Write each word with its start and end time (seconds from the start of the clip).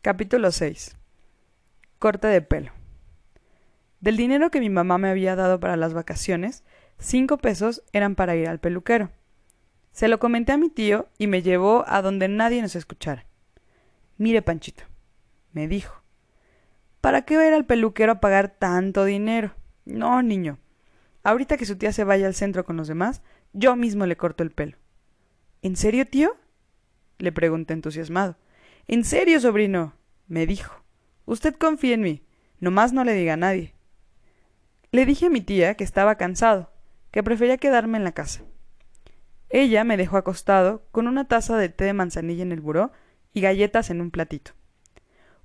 Capítulo 0.00 0.52
6. 0.52 0.96
Corte 1.98 2.28
de 2.28 2.40
pelo. 2.40 2.70
Del 3.98 4.16
dinero 4.16 4.48
que 4.52 4.60
mi 4.60 4.70
mamá 4.70 4.96
me 4.96 5.10
había 5.10 5.34
dado 5.34 5.58
para 5.58 5.76
las 5.76 5.92
vacaciones, 5.92 6.62
cinco 7.00 7.38
pesos 7.38 7.82
eran 7.92 8.14
para 8.14 8.36
ir 8.36 8.48
al 8.48 8.60
peluquero. 8.60 9.10
Se 9.90 10.06
lo 10.06 10.20
comenté 10.20 10.52
a 10.52 10.56
mi 10.56 10.70
tío 10.70 11.08
y 11.18 11.26
me 11.26 11.42
llevó 11.42 11.84
a 11.88 12.00
donde 12.00 12.28
nadie 12.28 12.62
nos 12.62 12.76
escuchara. 12.76 13.26
Mire, 14.18 14.40
Panchito, 14.40 14.84
me 15.50 15.66
dijo, 15.66 16.00
¿para 17.00 17.22
qué 17.22 17.36
va 17.36 17.42
a 17.42 17.48
ir 17.48 17.54
al 17.54 17.66
peluquero 17.66 18.12
a 18.12 18.20
pagar 18.20 18.50
tanto 18.56 19.04
dinero? 19.04 19.56
No, 19.84 20.22
niño. 20.22 20.60
Ahorita 21.24 21.56
que 21.56 21.66
su 21.66 21.76
tía 21.76 21.92
se 21.92 22.04
vaya 22.04 22.28
al 22.28 22.34
centro 22.34 22.64
con 22.64 22.76
los 22.76 22.86
demás, 22.86 23.20
yo 23.52 23.74
mismo 23.74 24.06
le 24.06 24.16
corto 24.16 24.44
el 24.44 24.52
pelo. 24.52 24.76
¿En 25.60 25.74
serio, 25.74 26.06
tío? 26.06 26.36
le 27.18 27.32
pregunté 27.32 27.74
entusiasmado. 27.74 28.36
En 28.90 29.04
serio, 29.04 29.38
sobrino, 29.38 29.92
me 30.28 30.46
dijo. 30.46 30.82
Usted 31.26 31.54
confía 31.54 31.92
en 31.92 32.00
mí. 32.00 32.24
Nomás 32.58 32.94
no 32.94 33.04
le 33.04 33.12
diga 33.12 33.34
a 33.34 33.36
nadie. 33.36 33.74
Le 34.92 35.04
dije 35.04 35.26
a 35.26 35.30
mi 35.30 35.42
tía 35.42 35.74
que 35.74 35.84
estaba 35.84 36.14
cansado, 36.14 36.72
que 37.10 37.22
prefería 37.22 37.58
quedarme 37.58 37.98
en 37.98 38.04
la 38.04 38.12
casa. 38.12 38.44
Ella 39.50 39.84
me 39.84 39.98
dejó 39.98 40.16
acostado 40.16 40.86
con 40.90 41.06
una 41.06 41.28
taza 41.28 41.58
de 41.58 41.68
té 41.68 41.84
de 41.84 41.92
manzanilla 41.92 42.42
en 42.42 42.50
el 42.50 42.62
buró 42.62 42.90
y 43.34 43.42
galletas 43.42 43.90
en 43.90 44.00
un 44.00 44.10
platito. 44.10 44.52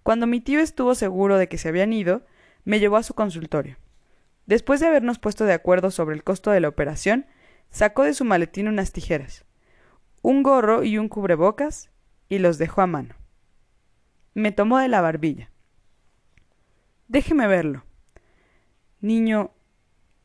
Cuando 0.04 0.26
mi 0.26 0.40
tío 0.40 0.62
estuvo 0.62 0.96
seguro 0.96 1.38
de 1.38 1.50
que 1.50 1.58
se 1.58 1.68
habían 1.68 1.92
ido, 1.92 2.26
me 2.64 2.80
llevó 2.80 2.96
a 2.96 3.04
su 3.04 3.14
consultorio. 3.14 3.76
Después 4.46 4.80
de 4.80 4.88
habernos 4.88 5.20
puesto 5.20 5.44
de 5.44 5.52
acuerdo 5.52 5.92
sobre 5.92 6.16
el 6.16 6.24
costo 6.24 6.52
de 6.52 6.62
la 6.62 6.70
operación, 6.70 7.26
sacó 7.72 8.04
de 8.04 8.14
su 8.14 8.24
maletín 8.24 8.70
unas 8.70 8.94
tijeras, 8.94 9.44
un 10.22 10.44
gorro 10.44 10.86
y 10.86 10.98
un 10.98 11.10
cubrebocas 11.10 11.90
y 12.30 12.40
los 12.40 12.58
dejó 12.58 12.80
a 12.80 12.88
mano. 12.88 13.16
Me 14.34 14.52
tomó 14.52 14.80
de 14.80 14.88
la 14.88 15.02
barbilla. 15.02 15.50
Déjeme 17.08 17.48
verlo. 17.48 17.84
Niño, 19.02 19.52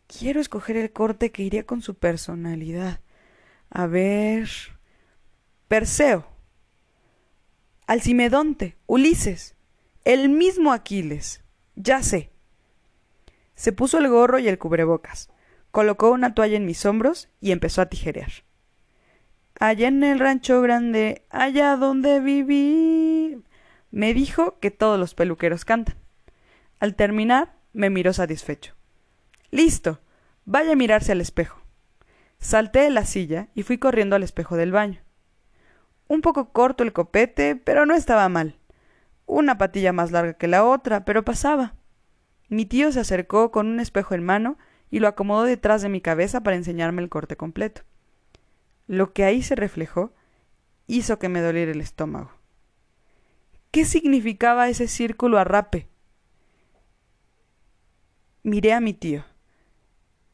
quiero 0.06 0.40
escoger 0.40 0.76
el 0.76 0.92
corte 0.92 1.30
que 1.30 1.42
iría 1.42 1.66
con 1.66 1.82
su 1.82 1.94
personalidad. 1.94 3.00
A 3.70 3.86
ver. 3.86 4.48
Perseo. 5.68 6.26
Alcimedonte. 7.86 8.76
Ulises. 8.86 9.56
El 10.04 10.28
mismo 10.28 10.72
Aquiles. 10.72 11.42
Ya 11.74 12.02
sé. 12.02 12.30
Se 13.58 13.72
puso 13.72 13.98
el 13.98 14.08
gorro 14.08 14.38
y 14.38 14.46
el 14.46 14.56
cubrebocas, 14.56 15.30
colocó 15.72 16.12
una 16.12 16.32
toalla 16.32 16.56
en 16.56 16.64
mis 16.64 16.86
hombros 16.86 17.28
y 17.40 17.50
empezó 17.50 17.82
a 17.82 17.86
tijerear. 17.86 18.30
Allá 19.58 19.88
en 19.88 20.04
el 20.04 20.20
rancho 20.20 20.62
grande, 20.62 21.26
allá 21.28 21.74
donde 21.74 22.20
viví, 22.20 23.42
me 23.90 24.14
dijo 24.14 24.58
que 24.60 24.70
todos 24.70 24.98
los 24.98 25.14
peluqueros 25.14 25.64
cantan. 25.64 25.96
Al 26.80 26.94
terminar, 26.94 27.54
me 27.72 27.90
miró 27.90 28.12
satisfecho. 28.12 28.74
Listo. 29.50 30.00
Vaya 30.44 30.72
a 30.72 30.76
mirarse 30.76 31.12
al 31.12 31.20
espejo. 31.20 31.60
Salté 32.38 32.80
de 32.80 32.90
la 32.90 33.04
silla 33.04 33.48
y 33.54 33.62
fui 33.62 33.78
corriendo 33.78 34.16
al 34.16 34.22
espejo 34.22 34.56
del 34.56 34.72
baño. 34.72 35.00
Un 36.06 36.22
poco 36.22 36.52
corto 36.52 36.84
el 36.84 36.92
copete, 36.92 37.56
pero 37.56 37.84
no 37.84 37.94
estaba 37.94 38.28
mal. 38.28 38.58
Una 39.26 39.58
patilla 39.58 39.92
más 39.92 40.10
larga 40.10 40.34
que 40.34 40.48
la 40.48 40.64
otra, 40.64 41.04
pero 41.04 41.24
pasaba. 41.24 41.74
Mi 42.48 42.64
tío 42.64 42.92
se 42.92 43.00
acercó 43.00 43.50
con 43.50 43.66
un 43.66 43.80
espejo 43.80 44.14
en 44.14 44.24
mano 44.24 44.56
y 44.90 45.00
lo 45.00 45.08
acomodó 45.08 45.42
detrás 45.42 45.82
de 45.82 45.90
mi 45.90 46.00
cabeza 46.00 46.42
para 46.42 46.56
enseñarme 46.56 47.02
el 47.02 47.10
corte 47.10 47.36
completo. 47.36 47.82
Lo 48.86 49.12
que 49.12 49.24
ahí 49.24 49.42
se 49.42 49.54
reflejó 49.54 50.14
hizo 50.86 51.18
que 51.18 51.28
me 51.28 51.42
doliera 51.42 51.72
el 51.72 51.82
estómago. 51.82 52.37
¿Qué 53.70 53.84
significaba 53.84 54.68
ese 54.68 54.88
círculo 54.88 55.38
arrape? 55.38 55.88
Miré 58.42 58.72
a 58.72 58.80
mi 58.80 58.94
tío. 58.94 59.24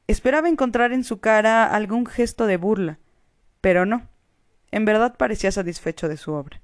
Esperaba 0.06 0.48
encontrar 0.48 0.92
en 0.92 1.02
su 1.02 1.18
cara 1.18 1.74
algún 1.74 2.06
gesto 2.06 2.46
de 2.46 2.56
burla, 2.58 3.00
pero 3.60 3.86
no. 3.86 4.08
En 4.70 4.84
verdad 4.84 5.16
parecía 5.16 5.50
satisfecho 5.50 6.08
de 6.08 6.16
su 6.16 6.32
obra. 6.32 6.62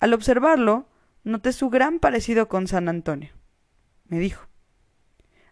Al 0.00 0.12
observarlo, 0.12 0.88
noté 1.24 1.52
su 1.52 1.70
gran 1.70 1.98
parecido 1.98 2.48
con 2.48 2.66
San 2.66 2.88
Antonio. 2.88 3.30
Me 4.04 4.18
dijo. 4.18 4.46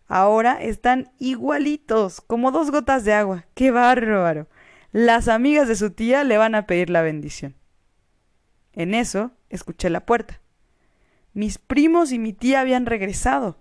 Ahora 0.07 0.61
están 0.63 1.13
igualitos, 1.19 2.21
como 2.21 2.51
dos 2.51 2.71
gotas 2.71 3.05
de 3.05 3.15
agua. 3.15 3.47
¡Qué 3.55 3.71
bárbaro! 3.71 4.47
Las 4.93 5.29
amigas 5.29 5.69
de 5.69 5.77
su 5.77 5.91
tía 5.91 6.23
le 6.23 6.37
van 6.37 6.55
a 6.55 6.67
pedir 6.67 6.91
la 6.91 7.01
bendición. 7.01 7.57
En 8.75 8.93
eso 8.95 9.33
escuché 9.57 9.91
la 9.91 10.05
puerta. 10.07 10.41
Mis 11.33 11.59
primos 11.59 12.13
y 12.13 12.19
mi 12.19 12.33
tía 12.33 12.61
habían 12.61 12.87
regresado. 12.87 13.59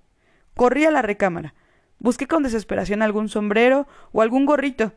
Corrí 0.56 0.86
a 0.86 0.92
la 0.92 1.02
recámara. 1.02 1.54
Busqué 2.00 2.28
con 2.28 2.44
desesperación 2.44 3.02
algún 3.02 3.30
sombrero 3.30 3.88
o 4.12 4.22
algún 4.22 4.46
gorrito, 4.46 4.94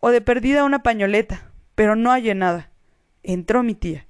o 0.00 0.10
de 0.10 0.20
perdida 0.20 0.64
una 0.64 0.82
pañoleta, 0.82 1.50
pero 1.74 1.96
no 1.96 2.10
hallé 2.10 2.34
nada. 2.34 2.70
Entró 3.22 3.62
mi 3.62 3.74
tía. 3.74 4.06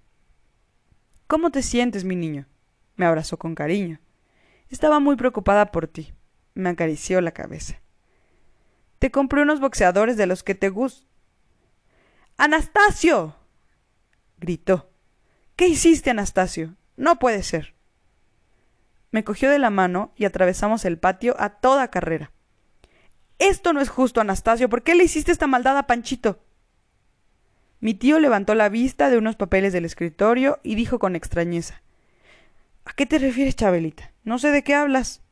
¿Cómo 1.27 1.51
te 1.51 1.63
sientes, 1.63 2.05
mi 2.05 2.15
niño? 2.15 2.47
Me 2.95 3.07
abrazó 3.07 3.39
con 3.39 3.55
cariño. 3.55 4.01
Estaba 4.69 5.01
muy 5.01 5.17
preocupada 5.17 5.73
por 5.73 5.89
ti. 5.89 6.13
Me 6.55 6.69
acarició 6.69 7.21
la 7.21 7.33
cabeza. 7.33 7.81
Te 8.99 9.11
compré 9.11 9.43
unos 9.43 9.61
boxeadores 9.61 10.17
de 10.17 10.27
los 10.27 10.43
que 10.43 10.55
te 10.55 10.69
gustan. 10.69 11.09
¡Anastasio! 12.37 13.35
gritó. 14.39 14.91
¿Qué 15.57 15.69
hiciste, 15.69 16.11
Anastasio? 16.11 16.77
No 16.97 17.19
puede 17.19 17.43
ser. 17.43 17.75
Me 19.11 19.25
cogió 19.25 19.51
de 19.51 19.59
la 19.59 19.71
mano 19.71 20.13
y 20.15 20.27
atravesamos 20.27 20.85
el 20.85 20.99
patio 20.99 21.35
a 21.39 21.49
toda 21.49 21.89
carrera. 21.89 22.31
Esto 23.39 23.73
no 23.73 23.81
es 23.81 23.89
justo, 23.89 24.21
Anastasio. 24.21 24.69
¿Por 24.69 24.83
qué 24.83 24.95
le 24.95 25.05
hiciste 25.05 25.33
esta 25.33 25.47
maldad 25.47 25.79
a 25.79 25.87
Panchito? 25.87 26.43
Mi 27.81 27.95
tío 27.95 28.19
levantó 28.19 28.55
la 28.55 28.69
vista 28.69 29.09
de 29.09 29.17
unos 29.17 29.37
papeles 29.37 29.73
del 29.73 29.87
escritorio 29.87 30.61
y 30.63 30.75
dijo 30.75 30.99
con 30.99 31.17
extrañeza 31.17 31.83
¿A 32.85 32.93
qué 32.93 33.07
te 33.07 33.19
refieres, 33.19 33.57
Chabelita? 33.57 34.13
No 34.25 34.39
sé 34.39 34.51
de 34.51 34.63
qué 34.63 34.75
hablas. 34.75 35.23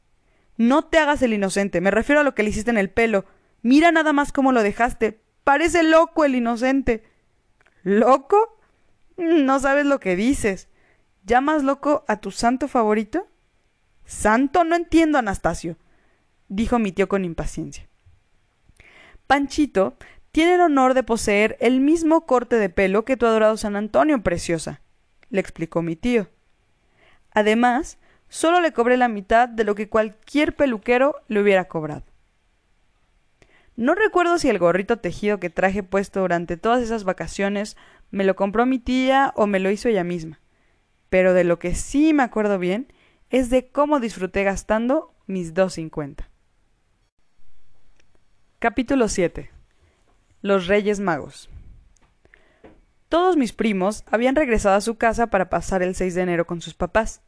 No 0.56 0.86
te 0.86 0.98
hagas 0.98 1.20
el 1.20 1.34
inocente. 1.34 1.82
Me 1.82 1.90
refiero 1.90 2.22
a 2.22 2.24
lo 2.24 2.34
que 2.34 2.42
le 2.42 2.50
hiciste 2.50 2.70
en 2.70 2.78
el 2.78 2.88
pelo. 2.88 3.26
Mira 3.60 3.92
nada 3.92 4.14
más 4.14 4.32
cómo 4.32 4.52
lo 4.52 4.62
dejaste. 4.62 5.20
Parece 5.44 5.82
loco 5.82 6.24
el 6.24 6.34
inocente. 6.34 7.04
¿Loco? 7.82 8.58
No 9.16 9.58
sabes 9.60 9.86
lo 9.86 10.00
que 10.00 10.16
dices. 10.16 10.68
¿Llamas 11.24 11.62
loco 11.62 12.04
a 12.08 12.20
tu 12.20 12.30
santo 12.30 12.68
favorito? 12.68 13.28
Santo, 14.04 14.64
no 14.64 14.76
entiendo, 14.76 15.18
Anastasio, 15.18 15.76
dijo 16.48 16.78
mi 16.78 16.92
tío 16.92 17.08
con 17.08 17.24
impaciencia. 17.24 17.88
Panchito 19.26 19.96
tiene 20.32 20.56
el 20.56 20.60
honor 20.60 20.94
de 20.94 21.02
poseer 21.02 21.56
el 21.60 21.80
mismo 21.80 22.26
corte 22.26 22.56
de 22.56 22.68
pelo 22.68 23.04
que 23.04 23.16
tu 23.16 23.24
adorado 23.24 23.56
San 23.56 23.76
Antonio, 23.76 24.22
preciosa, 24.22 24.82
le 25.30 25.40
explicó 25.40 25.80
mi 25.80 25.96
tío. 25.96 26.28
Además, 27.30 27.98
solo 28.28 28.60
le 28.60 28.72
cobré 28.72 28.96
la 28.96 29.08
mitad 29.08 29.48
de 29.48 29.64
lo 29.64 29.74
que 29.74 29.88
cualquier 29.88 30.54
peluquero 30.54 31.16
le 31.28 31.40
hubiera 31.40 31.64
cobrado. 31.64 32.04
No 33.76 33.94
recuerdo 33.94 34.38
si 34.38 34.48
el 34.48 34.58
gorrito 34.58 34.98
tejido 34.98 35.40
que 35.40 35.50
traje 35.50 35.82
puesto 35.82 36.20
durante 36.20 36.56
todas 36.56 36.82
esas 36.82 37.04
vacaciones 37.04 37.76
me 38.14 38.22
lo 38.22 38.36
compró 38.36 38.64
mi 38.64 38.78
tía 38.78 39.32
o 39.34 39.48
me 39.48 39.58
lo 39.58 39.72
hizo 39.72 39.88
ella 39.88 40.04
misma. 40.04 40.40
Pero 41.10 41.34
de 41.34 41.42
lo 41.42 41.58
que 41.58 41.74
sí 41.74 42.14
me 42.14 42.22
acuerdo 42.22 42.60
bien 42.60 42.92
es 43.28 43.50
de 43.50 43.66
cómo 43.66 43.98
disfruté 43.98 44.44
gastando 44.44 45.12
mis 45.26 45.52
dos 45.52 45.74
cincuenta. 45.74 46.30
Capítulo 48.60 49.08
7. 49.08 49.50
Los 50.42 50.68
Reyes 50.68 51.00
Magos. 51.00 51.50
Todos 53.08 53.36
mis 53.36 53.52
primos 53.52 54.04
habían 54.06 54.36
regresado 54.36 54.76
a 54.76 54.80
su 54.80 54.94
casa 54.94 55.26
para 55.26 55.50
pasar 55.50 55.82
el 55.82 55.96
6 55.96 56.14
de 56.14 56.22
enero 56.22 56.46
con 56.46 56.60
sus 56.60 56.74
papás. 56.74 57.20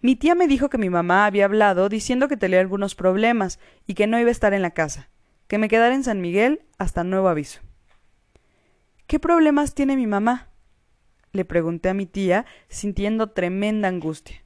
Mi 0.00 0.16
tía 0.16 0.34
me 0.34 0.48
dijo 0.48 0.68
que 0.68 0.78
mi 0.78 0.90
mamá 0.90 1.26
había 1.26 1.44
hablado 1.44 1.88
diciendo 1.88 2.26
que 2.26 2.36
tenía 2.36 2.58
algunos 2.58 2.96
problemas 2.96 3.60
y 3.86 3.94
que 3.94 4.08
no 4.08 4.18
iba 4.18 4.30
a 4.30 4.32
estar 4.32 4.52
en 4.52 4.62
la 4.62 4.72
casa, 4.72 5.10
que 5.46 5.58
me 5.58 5.68
quedara 5.68 5.94
en 5.94 6.02
San 6.02 6.20
Miguel 6.20 6.62
hasta 6.76 7.04
nuevo 7.04 7.28
aviso. 7.28 7.60
¿Qué 9.06 9.18
problemas 9.18 9.74
tiene 9.74 9.96
mi 9.96 10.06
mamá? 10.06 10.52
le 11.32 11.44
pregunté 11.44 11.88
a 11.88 11.94
mi 11.94 12.06
tía, 12.06 12.44
sintiendo 12.68 13.30
tremenda 13.30 13.88
angustia. 13.88 14.44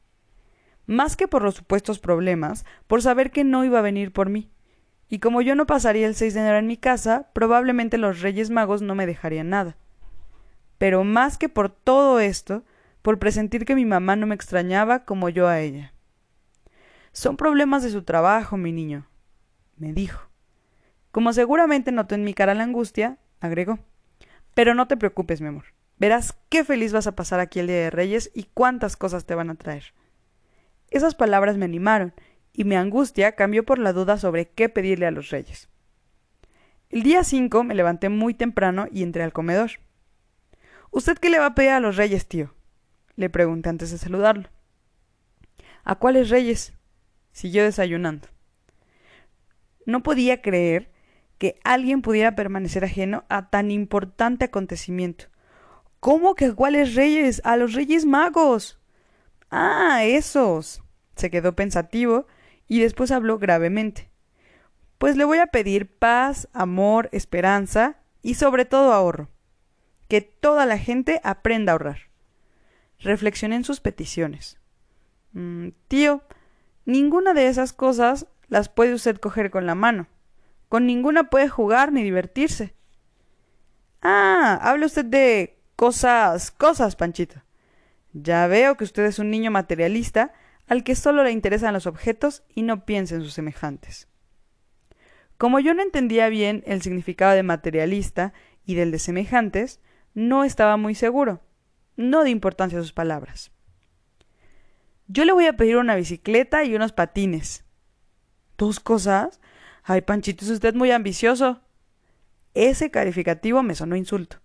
Más 0.87 1.17
que 1.17 1.27
por 1.27 1.43
los 1.43 1.57
supuestos 1.57 1.99
problemas, 1.99 2.65
por 2.87 3.03
saber 3.03 3.33
que 3.33 3.45
no 3.45 3.65
iba 3.65 3.81
a 3.81 3.83
venir 3.83 4.13
por 4.13 4.31
mí. 4.31 4.51
Y 5.09 5.19
como 5.19 5.43
yo 5.43 5.55
no 5.55 5.67
pasaría 5.67 6.07
el 6.07 6.15
6 6.15 6.35
de 6.35 6.41
enero 6.41 6.59
en 6.59 6.67
mi 6.67 6.77
casa, 6.77 7.31
probablemente 7.33 7.99
los 7.99 8.21
Reyes 8.21 8.51
Magos 8.51 8.83
no 8.83 8.95
me 8.95 9.07
dejarían 9.07 9.51
nada. 9.51 9.77
Pero 10.79 11.05
más 11.05 11.39
que 11.39 11.49
por 11.49 11.71
todo 11.71 12.21
esto, 12.21 12.65
por 13.03 13.19
presentir 13.19 13.65
que 13.65 13.75
mi 13.75 13.85
mamá 13.85 14.17
no 14.17 14.27
me 14.27 14.35
extrañaba 14.35 15.05
como 15.05 15.29
yo 15.29 15.49
a 15.49 15.61
ella. 15.61 15.93
Son 17.13 17.37
problemas 17.37 17.83
de 17.83 17.91
su 17.91 18.03
trabajo, 18.03 18.57
mi 18.57 18.73
niño, 18.73 19.09
me 19.77 19.93
dijo. 19.93 20.29
Como 21.11 21.33
seguramente 21.33 21.93
notó 21.93 22.15
en 22.15 22.25
mi 22.25 22.35
cara 22.35 22.55
la 22.55 22.65
angustia, 22.65 23.19
agregó. 23.41 23.79
Pero 24.57 24.75
no 24.75 24.89
te 24.89 24.97
preocupes, 24.97 25.43
mi 25.43 25.49
amor. 25.49 25.67
Verás 25.99 26.35
qué 26.49 26.65
feliz 26.65 26.95
vas 26.95 27.07
a 27.07 27.15
pasar 27.15 27.41
aquí 27.41 27.61
el 27.61 27.67
Día 27.67 27.77
de 27.77 27.91
Reyes 27.91 28.31
y 28.33 28.45
cuántas 28.45 28.97
cosas 28.97 29.27
te 29.27 29.35
van 29.35 29.51
a 29.51 29.55
traer. 29.55 29.93
Esas 30.89 31.15
palabras 31.15 31.59
me 31.59 31.67
animaron, 31.67 32.15
y 32.55 32.65
mi 32.65 32.75
angustia 32.75 33.33
cambió 33.33 33.67
por 33.67 33.79
la 33.79 33.93
duda 33.93 34.17
sobre 34.17 34.49
qué 34.49 34.71
pedirle 34.71 35.05
a 35.05 35.11
los 35.11 35.29
reyes. 35.29 35.69
El 36.89 37.03
día 37.03 37.23
5 37.23 37.65
me 37.65 37.75
levanté 37.75 38.09
muy 38.09 38.33
temprano 38.33 38.87
y 38.91 39.03
entré 39.03 39.23
al 39.23 39.35
comedor. 39.35 39.73
¿Usted 40.91 41.19
qué 41.19 41.29
le 41.29 41.39
va 41.39 41.47
a 41.47 41.55
pedir 41.55 41.73
a 41.73 41.81
los 41.81 41.97
reyes, 41.97 42.27
tío? 42.27 42.55
le 43.15 43.29
pregunté 43.29 43.69
antes 43.69 43.91
de 43.91 43.99
saludarlo. 43.99 44.49
¿A 45.85 45.97
cuáles 45.97 46.31
reyes? 46.31 46.73
siguió 47.31 47.63
desayunando. 47.63 48.29
No 49.85 50.03
podía 50.03 50.41
creer 50.41 50.96
que 51.39 51.59
alguien 51.65 52.03
pudiera 52.03 52.35
permanecer 52.35 52.85
ajeno 52.85 53.25
a 53.29 53.51
tan 53.51 53.71
importante 53.71 54.47
acontecimiento. 54.47 55.27
¿Cómo 56.01 56.35
que 56.35 56.47
a 56.47 56.55
cuáles 56.55 56.95
reyes? 56.95 57.41
A 57.45 57.57
los 57.57 57.73
reyes 57.75 58.05
magos. 58.05 58.79
Ah, 59.51 60.05
esos. 60.05 60.83
Se 61.17 61.31
quedó 61.31 61.57
pensativo 61.57 62.27
y 62.69 62.81
después 62.81 63.11
habló 63.11 63.39
gravemente. 63.39 64.11
Pues 64.99 65.17
le 65.17 65.25
voy 65.25 65.39
a 65.39 65.49
pedir 65.49 65.99
paz, 65.99 66.49
amor, 66.53 67.09
esperanza 67.13 67.97
y 68.23 68.35
sobre 68.35 68.65
todo 68.65 68.93
ahorro. 68.93 69.29
Que 70.09 70.21
toda 70.21 70.67
la 70.67 70.79
gente 70.79 71.21
aprenda 71.25 71.73
a 71.73 71.75
ahorrar. 71.75 71.99
Reflexioné 72.99 73.57
en 73.57 73.65
sus 73.65 73.81
peticiones. 73.81 74.59
Mm, 75.33 75.69
tío, 75.89 76.23
ninguna 76.85 77.35
de 77.35 77.49
esas 77.49 77.73
cosas 77.73 78.27
las 78.49 78.69
puede 78.69 78.95
usted 78.95 79.19
coger 79.19 79.51
con 79.51 79.67
la 79.67 79.75
mano. 79.75 80.07
Con 80.69 80.87
ninguna 80.87 81.31
puede 81.31 81.49
jugar 81.49 81.93
ni 81.93 82.03
divertirse. 82.03 82.75
Ah, 84.03 84.59
habla 84.63 84.87
usted 84.87 85.05
de 85.05 85.59
cosas, 85.77 86.51
cosas, 86.51 86.97
Panchito. 86.97 87.43
Ya 88.13 88.47
veo 88.47 88.77
que 88.77 88.85
usted 88.85 89.05
es 89.05 89.19
un 89.19 89.31
niño 89.31 89.51
materialista 89.51 90.33
al 90.67 90.85
que 90.85 90.95
solo 90.95 91.23
le 91.23 91.31
interesan 91.31 91.75
los 91.75 91.87
objetos 91.87 92.43
y 92.55 92.63
no 92.63 92.85
piensa 92.85 93.15
en 93.15 93.23
sus 93.23 93.35
semejantes. 93.35 94.09
Como 95.39 95.61
yo 95.61 95.75
no 95.75 95.83
entendía 95.83 96.29
bien 96.29 96.63
el 96.67 96.83
significado 96.83 97.35
de 97.35 97.43
materialista 97.43 98.33
y 98.65 98.75
del 98.75 98.91
de 98.91 98.99
semejantes, 98.99 99.81
no 100.15 100.45
estaba 100.45 100.77
muy 100.77 100.95
seguro. 100.95 101.43
No 101.97 102.25
de 102.25 102.31
importancia 102.31 102.79
a 102.79 102.83
sus 102.83 102.93
palabras. 102.93 103.53
Yo 105.09 105.25
le 105.25 105.33
voy 105.33 105.47
a 105.47 105.57
pedir 105.57 105.77
una 105.77 105.95
bicicleta 105.95 106.65
y 106.65 106.75
unos 106.75 106.93
patines. 106.93 107.65
¿Dos 108.57 108.81
cosas? 108.81 109.41
Ay, 109.89 110.01
Panchito, 110.01 110.45
es 110.45 110.51
usted 110.51 110.75
muy 110.75 110.91
ambicioso. 110.91 111.61
Ese 112.55 112.91
calificativo 112.91 113.63
me 113.63 113.77
sonó 113.77 113.95
insulto. 113.95 114.39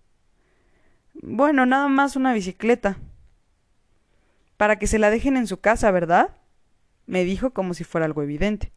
Bueno, 1.15 1.65
nada 1.65 1.87
más 1.87 2.15
una 2.15 2.31
bicicleta. 2.31 2.97
Para 4.57 4.77
que 4.77 4.85
se 4.85 4.99
la 4.99 5.09
dejen 5.09 5.37
en 5.37 5.47
su 5.47 5.59
casa, 5.59 5.89
¿verdad? 5.89 6.37
me 7.07 7.23
dijo 7.25 7.49
como 7.49 7.73
si 7.73 7.83
fuera 7.83 8.05
algo 8.05 8.21
evidente. 8.21 8.71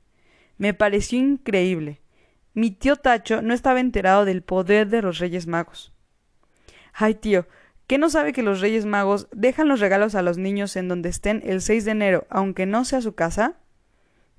Me 0.56 0.72
pareció 0.72 1.18
increíble. 1.18 2.00
Mi 2.54 2.70
tío 2.70 2.96
Tacho 2.96 3.42
no 3.42 3.52
estaba 3.52 3.80
enterado 3.80 4.24
del 4.24 4.42
poder 4.42 4.88
de 4.88 5.02
los 5.02 5.18
Reyes 5.18 5.46
Magos. 5.46 5.92
Ay, 6.94 7.14
tío, 7.14 7.46
¿qué 7.86 7.98
no 7.98 8.08
sabe 8.08 8.32
que 8.32 8.42
los 8.42 8.62
Reyes 8.62 8.86
Magos 8.86 9.28
dejan 9.32 9.68
los 9.68 9.80
regalos 9.80 10.14
a 10.14 10.22
los 10.22 10.38
niños 10.38 10.76
en 10.76 10.88
donde 10.88 11.10
estén 11.10 11.42
el 11.44 11.60
6 11.60 11.84
de 11.84 11.90
enero, 11.90 12.26
aunque 12.30 12.64
no 12.64 12.86
sea 12.86 13.02
su 13.02 13.14
casa? 13.14 13.58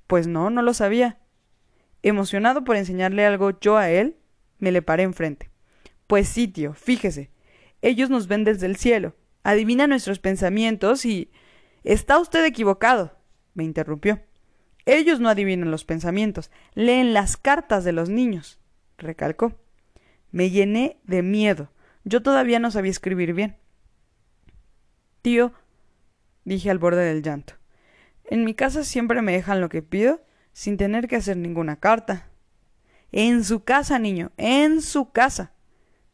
Pues 0.08 0.26
no, 0.26 0.50
no 0.50 0.62
lo 0.62 0.74
sabía. 0.74 1.20
Emocionado 2.06 2.62
por 2.62 2.76
enseñarle 2.76 3.26
algo 3.26 3.58
yo 3.58 3.76
a 3.76 3.90
él, 3.90 4.16
me 4.60 4.70
le 4.70 4.80
paré 4.80 5.02
enfrente. 5.02 5.50
Pues 6.06 6.28
sí, 6.28 6.46
tío, 6.46 6.72
fíjese. 6.72 7.32
Ellos 7.82 8.10
nos 8.10 8.28
ven 8.28 8.44
desde 8.44 8.66
el 8.66 8.76
cielo, 8.76 9.16
adivinan 9.42 9.90
nuestros 9.90 10.20
pensamientos 10.20 11.04
y. 11.04 11.32
Está 11.82 12.20
usted 12.20 12.44
equivocado, 12.44 13.18
me 13.54 13.64
interrumpió. 13.64 14.20
Ellos 14.84 15.18
no 15.18 15.28
adivinan 15.28 15.72
los 15.72 15.84
pensamientos, 15.84 16.52
leen 16.74 17.12
las 17.12 17.36
cartas 17.36 17.82
de 17.82 17.90
los 17.90 18.08
niños, 18.08 18.60
recalcó. 18.98 19.58
Me 20.30 20.50
llené 20.50 21.00
de 21.02 21.24
miedo. 21.24 21.72
Yo 22.04 22.22
todavía 22.22 22.60
no 22.60 22.70
sabía 22.70 22.92
escribir 22.92 23.34
bien. 23.34 23.56
Tío, 25.22 25.52
dije 26.44 26.70
al 26.70 26.78
borde 26.78 27.02
del 27.02 27.24
llanto, 27.24 27.54
en 28.26 28.44
mi 28.44 28.54
casa 28.54 28.84
siempre 28.84 29.22
me 29.22 29.32
dejan 29.32 29.60
lo 29.60 29.68
que 29.68 29.82
pido 29.82 30.20
sin 30.56 30.78
tener 30.78 31.06
que 31.06 31.16
hacer 31.16 31.36
ninguna 31.36 31.76
carta. 31.76 32.30
En 33.12 33.44
su 33.44 33.62
casa, 33.62 33.98
niño, 33.98 34.32
en 34.38 34.80
su 34.80 35.12
casa, 35.12 35.52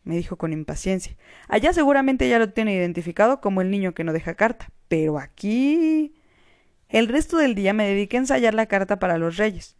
me 0.03 0.17
dijo 0.17 0.37
con 0.37 0.53
impaciencia. 0.53 1.17
Allá 1.47 1.73
seguramente 1.73 2.29
ya 2.29 2.41
lo 2.41 2.53
tiene 2.53 2.75
identificado 2.75 3.41
como 3.41 3.61
el 3.61 3.71
niño 3.71 3.95
que 3.95 4.03
no 4.03 4.13
deja 4.13 4.35
carta, 4.35 4.73
pero 4.89 5.21
aquí. 5.21 6.17
El 6.89 7.07
resto 7.07 7.37
del 7.37 7.55
día 7.55 7.73
me 7.73 7.87
dediqué 7.87 8.17
a 8.17 8.21
ensayar 8.21 8.53
la 8.53 8.67
carta 8.67 8.99
para 8.99 9.17
los 9.17 9.37
reyes. 9.37 9.77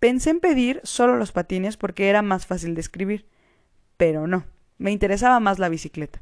Pensé 0.00 0.30
en 0.30 0.40
pedir 0.40 0.80
solo 0.82 1.16
los 1.16 1.30
patines 1.30 1.76
porque 1.76 2.08
era 2.08 2.20
más 2.20 2.46
fácil 2.46 2.74
de 2.74 2.80
escribir, 2.80 3.28
pero 3.96 4.26
no, 4.26 4.44
me 4.76 4.90
interesaba 4.90 5.38
más 5.38 5.60
la 5.60 5.68
bicicleta. 5.68 6.20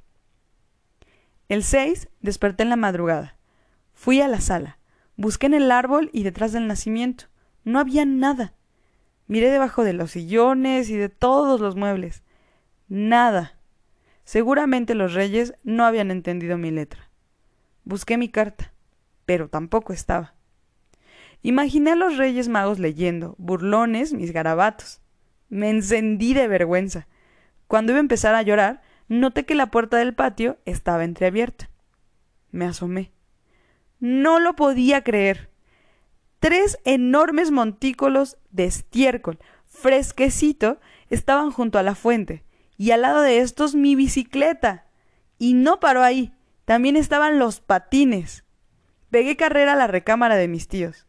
El 1.49 1.65
6 1.65 2.11
desperté 2.21 2.65
en 2.65 2.69
la 2.69 2.77
madrugada. 2.77 3.39
Fui 3.95 4.21
a 4.21 4.29
la 4.29 4.43
sala, 4.43 4.79
busqué 5.17 5.47
en 5.47 5.55
el 5.55 5.73
árbol 5.73 6.11
y 6.13 6.23
detrás 6.23 6.53
del 6.53 6.67
nacimiento. 6.67 7.29
No 7.65 7.79
había 7.79 8.05
nada. 8.05 8.55
Miré 9.27 9.51
debajo 9.51 9.85
de 9.85 9.93
los 9.93 10.13
sillones 10.13 10.89
y 10.91 10.97
de 10.97 11.09
todos 11.09 11.61
los 11.61 11.77
muebles. 11.77 12.23
Nada. 12.89 13.59
Seguramente 14.25 14.95
los 14.95 15.15
reyes 15.15 15.55
no 15.65 15.85
habían 15.85 16.11
entendido 16.11 16.57
mi 16.59 16.71
letra. 16.71 17.11
Busqué 17.85 18.17
mi 18.17 18.29
carta, 18.29 18.73
pero 19.27 19.49
tampoco 19.49 19.93
estaba. 19.93 20.35
Imaginé 21.43 21.93
a 21.93 21.97
los 21.97 22.17
reyes 22.17 22.49
magos 22.49 22.79
leyendo, 22.79 23.35
burlones, 23.39 24.13
mis 24.13 24.33
garabatos. 24.33 25.01
Me 25.49 25.71
encendí 25.71 26.35
de 26.35 26.49
vergüenza. 26.49 27.07
Cuando 27.67 27.93
iba 27.93 27.99
a 27.99 28.01
empezar 28.01 28.35
a 28.35 28.43
llorar, 28.43 28.83
noté 29.09 29.45
que 29.45 29.55
la 29.55 29.71
puerta 29.71 29.99
del 29.99 30.15
patio 30.15 30.59
estaba 30.65 31.05
entreabierta. 31.05 31.71
Me 32.51 32.65
asomé. 32.65 33.13
No 34.01 34.41
lo 34.41 34.57
podía 34.57 35.03
creer 35.03 35.48
tres 36.41 36.79
enormes 36.85 37.51
montículos 37.51 38.37
de 38.51 38.65
estiércol 38.65 39.39
fresquecito 39.69 40.81
estaban 41.11 41.51
junto 41.51 41.79
a 41.79 41.83
la 41.83 41.95
fuente, 41.95 42.45
y 42.77 42.91
al 42.91 43.03
lado 43.03 43.23
de 43.23 43.39
estos 43.39 43.75
mi 43.75 43.95
bicicleta. 43.95 44.87
Y 45.39 45.55
no 45.55 45.81
paró 45.81 46.03
ahí, 46.03 46.33
también 46.65 46.97
estaban 46.97 47.39
los 47.39 47.61
patines. 47.61 48.45
Pegué 49.11 49.37
carrera 49.37 49.73
a 49.73 49.77
la 49.77 49.87
recámara 49.87 50.37
de 50.37 50.49
mis 50.49 50.69
tíos. 50.69 51.07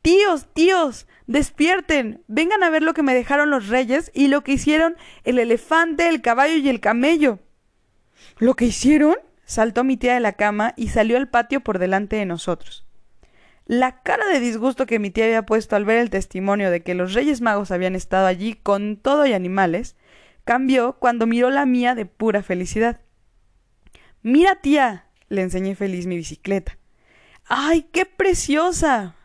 Tíos, 0.00 0.46
tíos, 0.54 1.06
despierten, 1.26 2.22
vengan 2.28 2.62
a 2.62 2.70
ver 2.70 2.82
lo 2.82 2.94
que 2.94 3.02
me 3.02 3.14
dejaron 3.14 3.50
los 3.50 3.68
reyes 3.68 4.10
y 4.14 4.28
lo 4.28 4.42
que 4.44 4.52
hicieron 4.52 4.96
el 5.24 5.38
elefante, 5.38 6.08
el 6.08 6.22
caballo 6.22 6.56
y 6.56 6.68
el 6.68 6.80
camello. 6.80 7.40
¿Lo 8.38 8.54
que 8.54 8.66
hicieron? 8.66 9.16
saltó 9.44 9.82
mi 9.82 9.96
tía 9.96 10.14
de 10.14 10.20
la 10.20 10.34
cama 10.34 10.74
y 10.76 10.88
salió 10.88 11.16
al 11.16 11.28
patio 11.28 11.60
por 11.60 11.78
delante 11.78 12.16
de 12.16 12.26
nosotros. 12.26 12.87
La 13.68 14.00
cara 14.02 14.26
de 14.26 14.40
disgusto 14.40 14.86
que 14.86 14.98
mi 14.98 15.10
tía 15.10 15.26
había 15.26 15.44
puesto 15.44 15.76
al 15.76 15.84
ver 15.84 15.98
el 15.98 16.08
testimonio 16.08 16.70
de 16.70 16.82
que 16.82 16.94
los 16.94 17.12
Reyes 17.12 17.42
Magos 17.42 17.70
habían 17.70 17.94
estado 17.94 18.26
allí 18.26 18.54
con 18.54 18.96
todo 18.96 19.26
y 19.26 19.34
animales, 19.34 19.94
cambió 20.44 20.94
cuando 20.94 21.26
miró 21.26 21.50
la 21.50 21.66
mía 21.66 21.94
de 21.94 22.06
pura 22.06 22.42
felicidad. 22.42 23.02
Mira, 24.22 24.62
tía, 24.62 25.08
le 25.28 25.42
enseñé 25.42 25.74
feliz 25.74 26.06
mi 26.06 26.16
bicicleta. 26.16 26.78
¡Ay, 27.44 27.82
qué 27.92 28.06
preciosa! 28.06 29.16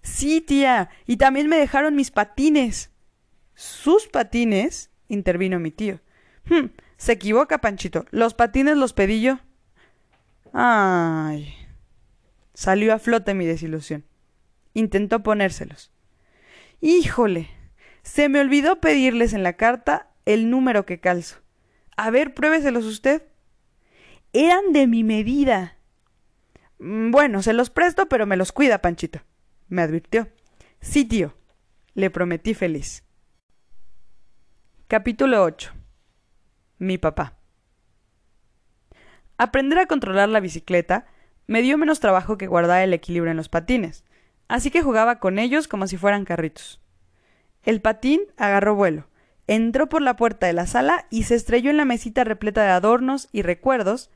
Sí, 0.00 0.40
tía, 0.40 0.88
y 1.06 1.18
también 1.18 1.46
me 1.46 1.58
dejaron 1.58 1.94
mis 1.96 2.10
patines. 2.10 2.90
¿Sus 3.54 4.08
patines? 4.08 4.90
intervino 5.08 5.60
mi 5.60 5.70
tío. 5.70 6.00
Hm, 6.48 6.70
se 6.96 7.12
equivoca, 7.12 7.58
Panchito. 7.58 8.06
Los 8.10 8.32
patines 8.32 8.78
los 8.78 8.94
pedí 8.94 9.20
yo. 9.20 9.38
Ay. 10.54 11.65
Salió 12.56 12.94
a 12.94 12.98
flote 12.98 13.34
mi 13.34 13.44
desilusión. 13.44 14.06
Intentó 14.72 15.22
ponérselos. 15.22 15.92
Híjole. 16.80 17.50
Se 18.02 18.30
me 18.30 18.40
olvidó 18.40 18.80
pedirles 18.80 19.34
en 19.34 19.42
la 19.42 19.58
carta 19.58 20.08
el 20.24 20.48
número 20.48 20.86
que 20.86 20.98
calzo. 20.98 21.42
A 21.98 22.08
ver, 22.10 22.32
pruébeselos 22.32 22.86
usted. 22.86 23.24
Eran 24.32 24.72
de 24.72 24.86
mi 24.86 25.04
medida. 25.04 25.76
Mm, 26.78 27.10
bueno, 27.10 27.42
se 27.42 27.52
los 27.52 27.68
presto, 27.68 28.08
pero 28.08 28.24
me 28.24 28.38
los 28.38 28.52
cuida, 28.52 28.80
Panchito, 28.80 29.20
me 29.68 29.82
advirtió. 29.82 30.28
Sí, 30.80 31.04
tío, 31.04 31.36
le 31.92 32.08
prometí 32.08 32.54
feliz. 32.54 33.04
Capítulo 34.88 35.42
8. 35.42 35.74
Mi 36.78 36.96
papá. 36.96 37.36
Aprender 39.36 39.78
a 39.78 39.86
controlar 39.86 40.30
la 40.30 40.40
bicicleta 40.40 41.06
me 41.46 41.62
dio 41.62 41.78
menos 41.78 42.00
trabajo 42.00 42.38
que 42.38 42.46
guardar 42.46 42.82
el 42.82 42.92
equilibrio 42.92 43.30
en 43.30 43.36
los 43.36 43.48
patines, 43.48 44.04
así 44.48 44.70
que 44.70 44.82
jugaba 44.82 45.18
con 45.18 45.38
ellos 45.38 45.68
como 45.68 45.86
si 45.86 45.96
fueran 45.96 46.24
carritos. 46.24 46.80
El 47.62 47.80
patín 47.80 48.20
agarró 48.36 48.74
vuelo, 48.74 49.08
entró 49.46 49.88
por 49.88 50.02
la 50.02 50.16
puerta 50.16 50.46
de 50.46 50.52
la 50.52 50.66
sala 50.66 51.06
y 51.10 51.24
se 51.24 51.34
estrelló 51.34 51.70
en 51.70 51.76
la 51.76 51.84
mesita 51.84 52.24
repleta 52.24 52.62
de 52.62 52.70
adornos 52.70 53.28
y 53.32 53.42
recuerdos 53.42 54.10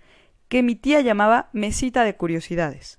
que 0.49 0.63
mi 0.63 0.75
tía 0.75 1.01
llamaba 1.01 1.49
mesita 1.53 2.05
de 2.05 2.17
curiosidades. 2.17 2.99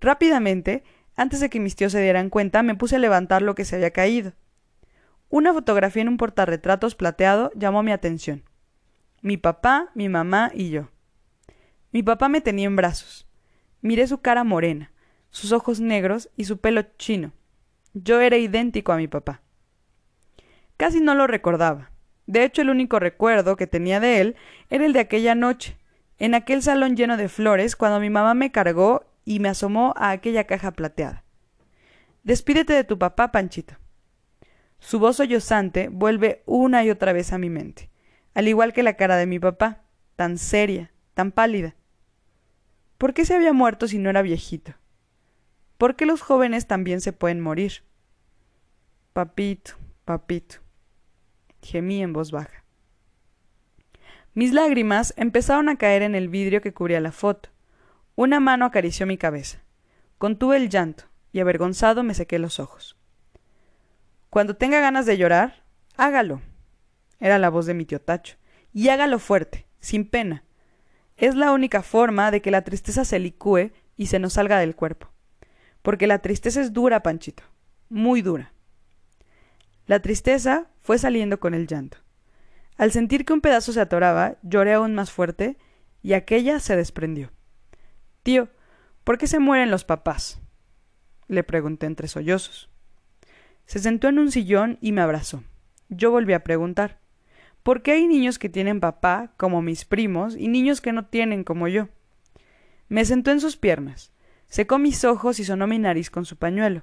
Rápidamente, 0.00 0.84
antes 1.16 1.40
de 1.40 1.50
que 1.50 1.60
mis 1.60 1.76
tíos 1.76 1.92
se 1.92 2.00
dieran 2.00 2.30
cuenta, 2.30 2.62
me 2.62 2.74
puse 2.74 2.96
a 2.96 3.00
levantar 3.00 3.42
lo 3.42 3.54
que 3.54 3.64
se 3.64 3.76
había 3.76 3.90
caído. 3.90 4.32
Una 5.28 5.52
fotografía 5.52 6.02
en 6.02 6.08
un 6.08 6.16
portarretratos 6.16 6.94
plateado 6.94 7.50
llamó 7.54 7.82
mi 7.82 7.92
atención. 7.92 8.44
Mi 9.20 9.36
papá, 9.36 9.90
mi 9.94 10.08
mamá 10.08 10.50
y 10.54 10.70
yo. 10.70 10.88
Mi 11.90 12.02
papá 12.02 12.28
me 12.28 12.40
tenía 12.40 12.66
en 12.66 12.76
brazos. 12.76 13.26
Miré 13.80 14.06
su 14.06 14.18
cara 14.20 14.44
morena, 14.44 14.92
sus 15.30 15.52
ojos 15.52 15.80
negros 15.80 16.30
y 16.36 16.44
su 16.44 16.58
pelo 16.58 16.82
chino. 16.98 17.32
Yo 17.94 18.20
era 18.20 18.36
idéntico 18.36 18.92
a 18.92 18.96
mi 18.96 19.08
papá. 19.08 19.42
Casi 20.76 21.00
no 21.00 21.14
lo 21.14 21.26
recordaba. 21.26 21.90
De 22.26 22.44
hecho, 22.44 22.60
el 22.62 22.70
único 22.70 22.98
recuerdo 22.98 23.56
que 23.56 23.66
tenía 23.66 24.00
de 24.00 24.20
él 24.20 24.36
era 24.68 24.84
el 24.84 24.92
de 24.92 25.00
aquella 25.00 25.34
noche, 25.34 25.78
en 26.18 26.34
aquel 26.34 26.62
salón 26.62 26.96
lleno 26.96 27.16
de 27.16 27.28
flores, 27.28 27.74
cuando 27.74 28.00
mi 28.00 28.10
mamá 28.10 28.34
me 28.34 28.52
cargó 28.52 29.06
y 29.24 29.40
me 29.40 29.48
asomó 29.48 29.94
a 29.96 30.10
aquella 30.10 30.44
caja 30.44 30.72
plateada. 30.72 31.24
Despídete 32.22 32.74
de 32.74 32.84
tu 32.84 32.98
papá, 32.98 33.32
Panchito. 33.32 33.76
Su 34.78 34.98
voz 34.98 35.16
sollozante 35.16 35.88
vuelve 35.88 36.42
una 36.44 36.84
y 36.84 36.90
otra 36.90 37.12
vez 37.12 37.32
a 37.32 37.38
mi 37.38 37.48
mente, 37.48 37.90
al 38.34 38.46
igual 38.46 38.72
que 38.72 38.82
la 38.82 38.94
cara 38.94 39.16
de 39.16 39.26
mi 39.26 39.38
papá, 39.38 39.84
tan 40.16 40.38
seria, 40.38 40.92
tan 41.18 41.32
pálida. 41.32 41.74
¿Por 42.96 43.12
qué 43.12 43.24
se 43.24 43.34
había 43.34 43.52
muerto 43.52 43.88
si 43.88 43.98
no 43.98 44.08
era 44.08 44.22
viejito? 44.22 44.74
¿Por 45.76 45.96
qué 45.96 46.06
los 46.06 46.20
jóvenes 46.20 46.68
también 46.68 47.00
se 47.00 47.12
pueden 47.12 47.40
morir? 47.40 47.82
Papito, 49.12 49.72
papito 50.04 50.58
gemí 51.60 52.04
en 52.04 52.12
voz 52.12 52.30
baja. 52.30 52.62
Mis 54.34 54.52
lágrimas 54.52 55.12
empezaron 55.16 55.68
a 55.68 55.74
caer 55.74 56.02
en 56.02 56.14
el 56.14 56.28
vidrio 56.28 56.62
que 56.62 56.72
cubría 56.72 57.00
la 57.00 57.10
foto. 57.10 57.48
Una 58.14 58.38
mano 58.38 58.64
acarició 58.64 59.04
mi 59.04 59.18
cabeza. 59.18 59.58
Contuve 60.18 60.56
el 60.56 60.68
llanto 60.68 61.06
y 61.32 61.40
avergonzado 61.40 62.04
me 62.04 62.14
sequé 62.14 62.38
los 62.38 62.60
ojos. 62.60 62.96
Cuando 64.30 64.54
tenga 64.54 64.78
ganas 64.78 65.04
de 65.04 65.18
llorar, 65.18 65.64
hágalo. 65.96 66.42
Era 67.18 67.40
la 67.40 67.50
voz 67.50 67.66
de 67.66 67.74
mi 67.74 67.86
tío 67.86 68.00
Tacho. 68.00 68.36
Y 68.72 68.88
hágalo 68.90 69.18
fuerte, 69.18 69.66
sin 69.80 70.08
pena. 70.08 70.44
Es 71.18 71.34
la 71.34 71.52
única 71.52 71.82
forma 71.82 72.30
de 72.30 72.40
que 72.40 72.52
la 72.52 72.62
tristeza 72.62 73.04
se 73.04 73.18
licúe 73.18 73.72
y 73.96 74.06
se 74.06 74.20
nos 74.20 74.34
salga 74.34 74.60
del 74.60 74.76
cuerpo. 74.76 75.10
Porque 75.82 76.06
la 76.06 76.20
tristeza 76.20 76.60
es 76.60 76.72
dura, 76.72 77.02
Panchito. 77.02 77.42
Muy 77.88 78.22
dura. 78.22 78.52
La 79.86 80.00
tristeza 80.00 80.68
fue 80.80 80.96
saliendo 80.96 81.40
con 81.40 81.54
el 81.54 81.66
llanto. 81.66 81.98
Al 82.76 82.92
sentir 82.92 83.24
que 83.24 83.32
un 83.32 83.40
pedazo 83.40 83.72
se 83.72 83.80
atoraba, 83.80 84.36
lloré 84.42 84.74
aún 84.74 84.94
más 84.94 85.10
fuerte 85.10 85.58
y 86.02 86.12
aquella 86.12 86.60
se 86.60 86.76
desprendió. 86.76 87.32
Tío, 88.22 88.48
¿por 89.02 89.18
qué 89.18 89.26
se 89.26 89.40
mueren 89.40 89.72
los 89.72 89.84
papás? 89.84 90.40
le 91.26 91.42
pregunté 91.42 91.86
entre 91.86 92.06
sollozos. 92.06 92.70
Se 93.66 93.80
sentó 93.80 94.08
en 94.08 94.20
un 94.20 94.30
sillón 94.30 94.78
y 94.80 94.92
me 94.92 95.00
abrazó. 95.00 95.42
Yo 95.88 96.10
volví 96.12 96.32
a 96.32 96.44
preguntar 96.44 97.00
¿Por 97.68 97.82
qué 97.82 97.92
hay 97.92 98.06
niños 98.06 98.38
que 98.38 98.48
tienen 98.48 98.80
papá, 98.80 99.34
como 99.36 99.60
mis 99.60 99.84
primos, 99.84 100.34
y 100.34 100.48
niños 100.48 100.80
que 100.80 100.90
no 100.90 101.04
tienen, 101.04 101.44
como 101.44 101.68
yo? 101.68 101.90
Me 102.88 103.04
sentó 103.04 103.30
en 103.30 103.42
sus 103.42 103.58
piernas, 103.58 104.10
secó 104.46 104.78
mis 104.78 105.04
ojos 105.04 105.38
y 105.38 105.44
sonó 105.44 105.66
mi 105.66 105.78
nariz 105.78 106.08
con 106.08 106.24
su 106.24 106.38
pañuelo. 106.38 106.82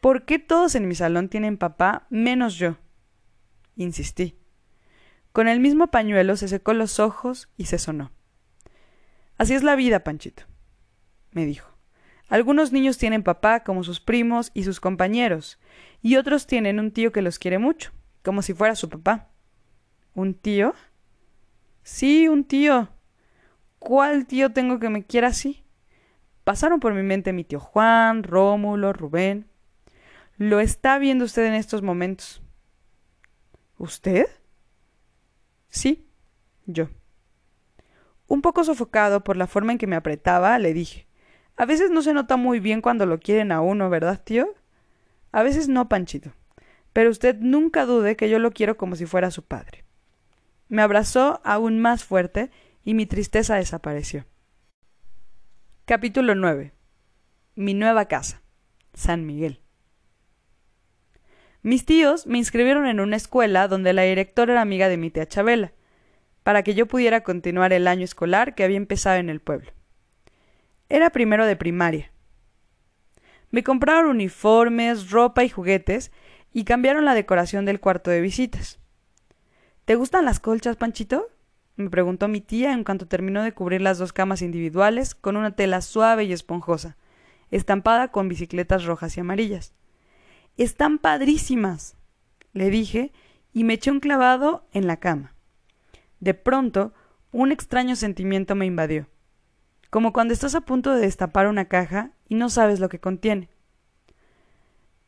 ¿Por 0.00 0.26
qué 0.26 0.38
todos 0.38 0.76
en 0.76 0.86
mi 0.86 0.94
salón 0.94 1.28
tienen 1.28 1.58
papá 1.58 2.06
menos 2.08 2.54
yo? 2.54 2.76
Insistí. 3.74 4.38
Con 5.32 5.48
el 5.48 5.58
mismo 5.58 5.88
pañuelo 5.88 6.36
se 6.36 6.46
secó 6.46 6.72
los 6.72 7.00
ojos 7.00 7.48
y 7.56 7.64
se 7.64 7.80
sonó. 7.80 8.12
Así 9.38 9.54
es 9.54 9.64
la 9.64 9.74
vida, 9.74 10.04
Panchito, 10.04 10.44
me 11.32 11.44
dijo. 11.46 11.68
Algunos 12.28 12.70
niños 12.70 12.96
tienen 12.96 13.24
papá 13.24 13.64
como 13.64 13.82
sus 13.82 13.98
primos 13.98 14.52
y 14.54 14.62
sus 14.62 14.78
compañeros, 14.78 15.58
y 16.00 16.14
otros 16.14 16.46
tienen 16.46 16.78
un 16.78 16.92
tío 16.92 17.10
que 17.10 17.22
los 17.22 17.40
quiere 17.40 17.58
mucho, 17.58 17.90
como 18.22 18.40
si 18.40 18.54
fuera 18.54 18.76
su 18.76 18.88
papá. 18.88 19.33
¿Un 20.14 20.34
tío? 20.34 20.74
Sí, 21.82 22.28
un 22.28 22.44
tío. 22.44 22.88
¿Cuál 23.78 24.26
tío 24.26 24.52
tengo 24.52 24.78
que 24.78 24.88
me 24.88 25.04
quiera 25.04 25.28
así? 25.28 25.64
Pasaron 26.44 26.78
por 26.78 26.94
mi 26.94 27.02
mente 27.02 27.32
mi 27.32 27.44
tío 27.44 27.58
Juan, 27.58 28.22
Rómulo, 28.22 28.92
Rubén. 28.92 29.46
Lo 30.36 30.60
está 30.60 30.98
viendo 30.98 31.24
usted 31.24 31.46
en 31.46 31.54
estos 31.54 31.82
momentos. 31.82 32.42
¿Usted? 33.76 34.26
Sí, 35.68 36.06
yo. 36.66 36.88
Un 38.28 38.40
poco 38.40 38.62
sofocado 38.64 39.24
por 39.24 39.36
la 39.36 39.46
forma 39.46 39.72
en 39.72 39.78
que 39.78 39.86
me 39.86 39.96
apretaba, 39.96 40.58
le 40.58 40.72
dije 40.72 41.06
A 41.56 41.66
veces 41.66 41.90
no 41.90 42.02
se 42.02 42.14
nota 42.14 42.36
muy 42.36 42.60
bien 42.60 42.80
cuando 42.80 43.04
lo 43.04 43.18
quieren 43.18 43.52
a 43.52 43.60
uno, 43.60 43.90
¿verdad, 43.90 44.22
tío? 44.22 44.54
A 45.32 45.42
veces 45.42 45.68
no, 45.68 45.88
Panchito. 45.88 46.32
Pero 46.92 47.10
usted 47.10 47.36
nunca 47.40 47.84
dude 47.84 48.16
que 48.16 48.30
yo 48.30 48.38
lo 48.38 48.52
quiero 48.52 48.76
como 48.76 48.96
si 48.96 49.06
fuera 49.06 49.30
su 49.30 49.42
padre. 49.42 49.83
Me 50.74 50.82
abrazó 50.82 51.40
aún 51.44 51.78
más 51.78 52.02
fuerte 52.02 52.50
y 52.82 52.94
mi 52.94 53.06
tristeza 53.06 53.54
desapareció. 53.54 54.26
Capítulo 55.84 56.34
9. 56.34 56.72
Mi 57.54 57.74
nueva 57.74 58.06
casa. 58.06 58.42
San 58.92 59.24
Miguel. 59.24 59.60
Mis 61.62 61.84
tíos 61.84 62.26
me 62.26 62.38
inscribieron 62.38 62.88
en 62.88 62.98
una 62.98 63.14
escuela 63.14 63.68
donde 63.68 63.92
la 63.92 64.02
directora 64.02 64.54
era 64.54 64.62
amiga 64.62 64.88
de 64.88 64.96
mi 64.96 65.12
tía 65.12 65.28
Chabela, 65.28 65.74
para 66.42 66.64
que 66.64 66.74
yo 66.74 66.86
pudiera 66.86 67.22
continuar 67.22 67.72
el 67.72 67.86
año 67.86 68.02
escolar 68.02 68.56
que 68.56 68.64
había 68.64 68.76
empezado 68.76 69.18
en 69.18 69.30
el 69.30 69.38
pueblo. 69.38 69.70
Era 70.88 71.10
primero 71.10 71.46
de 71.46 71.54
primaria. 71.54 72.10
Me 73.52 73.62
compraron 73.62 74.10
uniformes, 74.10 75.12
ropa 75.12 75.44
y 75.44 75.50
juguetes 75.50 76.10
y 76.52 76.64
cambiaron 76.64 77.04
la 77.04 77.14
decoración 77.14 77.64
del 77.64 77.78
cuarto 77.78 78.10
de 78.10 78.20
visitas. 78.20 78.80
¿Te 79.84 79.96
gustan 79.96 80.24
las 80.24 80.40
colchas, 80.40 80.76
Panchito? 80.76 81.28
me 81.76 81.90
preguntó 81.90 82.26
mi 82.26 82.40
tía 82.40 82.72
en 82.72 82.84
cuanto 82.84 83.06
terminó 83.06 83.42
de 83.42 83.52
cubrir 83.52 83.82
las 83.82 83.98
dos 83.98 84.12
camas 84.12 84.40
individuales 84.40 85.14
con 85.14 85.36
una 85.36 85.56
tela 85.56 85.82
suave 85.82 86.24
y 86.24 86.32
esponjosa, 86.32 86.96
estampada 87.50 88.08
con 88.08 88.28
bicicletas 88.28 88.84
rojas 88.84 89.16
y 89.16 89.20
amarillas. 89.20 89.74
Están 90.56 90.98
padrísimas, 90.98 91.96
le 92.52 92.70
dije, 92.70 93.12
y 93.52 93.64
me 93.64 93.74
eché 93.74 93.90
un 93.90 94.00
clavado 94.00 94.66
en 94.72 94.86
la 94.86 94.98
cama. 94.98 95.34
De 96.20 96.32
pronto, 96.32 96.94
un 97.30 97.52
extraño 97.52 97.94
sentimiento 97.94 98.54
me 98.54 98.64
invadió, 98.64 99.08
como 99.90 100.12
cuando 100.12 100.32
estás 100.32 100.54
a 100.54 100.62
punto 100.62 100.94
de 100.94 101.00
destapar 101.00 101.46
una 101.46 101.66
caja 101.66 102.12
y 102.26 102.36
no 102.36 102.48
sabes 102.48 102.80
lo 102.80 102.88
que 102.88 103.00
contiene. 103.00 103.50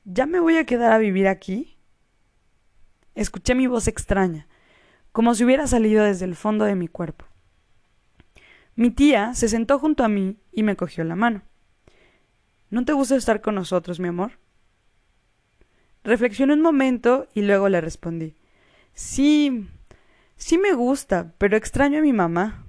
¿Ya 0.05 0.27
me 0.27 0.41
voy 0.41 0.59
a 0.59 0.67
quedar 0.67 0.93
a 0.93 0.99
vivir 0.99 1.29
aquí? 1.29 1.79
Escuché 3.15 3.55
mi 3.55 3.67
voz 3.69 3.89
extraña, 3.89 4.47
como 5.17 5.35
si 5.35 5.47
hubiera 5.47 5.67
salido 5.67 6.05
desde 6.05 6.27
el 6.27 6.37
fondo 6.37 6.67
de 6.67 6.75
mi 6.75 6.89
cuerpo. 6.89 7.25
Mi 8.75 8.91
tía 8.91 9.33
se 9.33 9.49
sentó 9.49 9.79
junto 9.79 10.05
a 10.05 10.09
mí 10.09 10.37
y 10.53 10.63
me 10.63 10.77
cogió 10.77 11.05
la 11.05 11.17
mano. 11.17 11.41
¿No 12.69 12.85
te 12.85 12.93
gusta 12.93 13.17
estar 13.17 13.41
con 13.41 13.55
nosotros, 13.55 13.99
mi 13.99 14.09
amor? 14.09 14.33
Reflexioné 16.05 16.53
un 16.53 16.61
momento 16.61 17.29
y 17.33 17.41
luego 17.41 17.71
le 17.71 17.81
respondí 17.81 18.37
Sí, 18.93 19.67
sí 20.37 20.59
me 20.59 20.75
gusta, 20.75 21.33
pero 21.39 21.57
extraño 21.57 22.01
a 22.01 22.03
mi 22.03 22.13
mamá. 22.13 22.67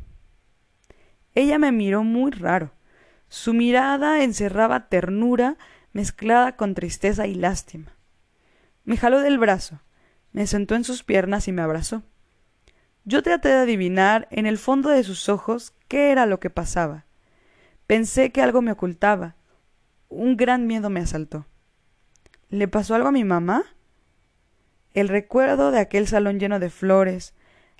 Ella 1.35 1.59
me 1.59 1.73
miró 1.73 2.05
muy 2.05 2.31
raro. 2.31 2.71
Su 3.27 3.53
mirada 3.53 4.23
encerraba 4.23 4.87
ternura 4.87 5.57
mezclada 5.91 6.55
con 6.55 6.75
tristeza 6.75 7.27
y 7.27 7.35
lástima. 7.35 7.97
Me 8.85 8.95
jaló 8.95 9.19
del 9.19 9.37
brazo, 9.37 9.81
me 10.31 10.47
sentó 10.47 10.75
en 10.75 10.85
sus 10.85 11.03
piernas 11.03 11.49
y 11.49 11.51
me 11.51 11.61
abrazó. 11.61 12.03
Yo 13.07 13.23
traté 13.23 13.47
de 13.47 13.55
adivinar 13.55 14.27
en 14.31 14.47
el 14.47 14.57
fondo 14.57 14.89
de 14.89 15.01
sus 15.01 15.29
ojos 15.29 15.73
qué 15.87 16.11
era 16.11 16.25
lo 16.25 16.41
que 16.41 16.49
pasaba. 16.49 17.05
Pensé 17.87 18.33
que 18.33 18.41
algo 18.41 18.61
me 18.61 18.73
ocultaba. 18.73 19.37
Un 20.09 20.35
gran 20.35 20.67
miedo 20.67 20.89
me 20.89 20.99
asaltó. 20.99 21.45
¿Le 22.49 22.67
pasó 22.67 22.95
algo 22.95 23.07
a 23.07 23.13
mi 23.13 23.23
mamá? 23.23 23.63
El 24.93 25.07
recuerdo 25.07 25.71
de 25.71 25.79
aquel 25.79 26.05
salón 26.05 26.37
lleno 26.37 26.59
de 26.59 26.69
flores, 26.69 27.33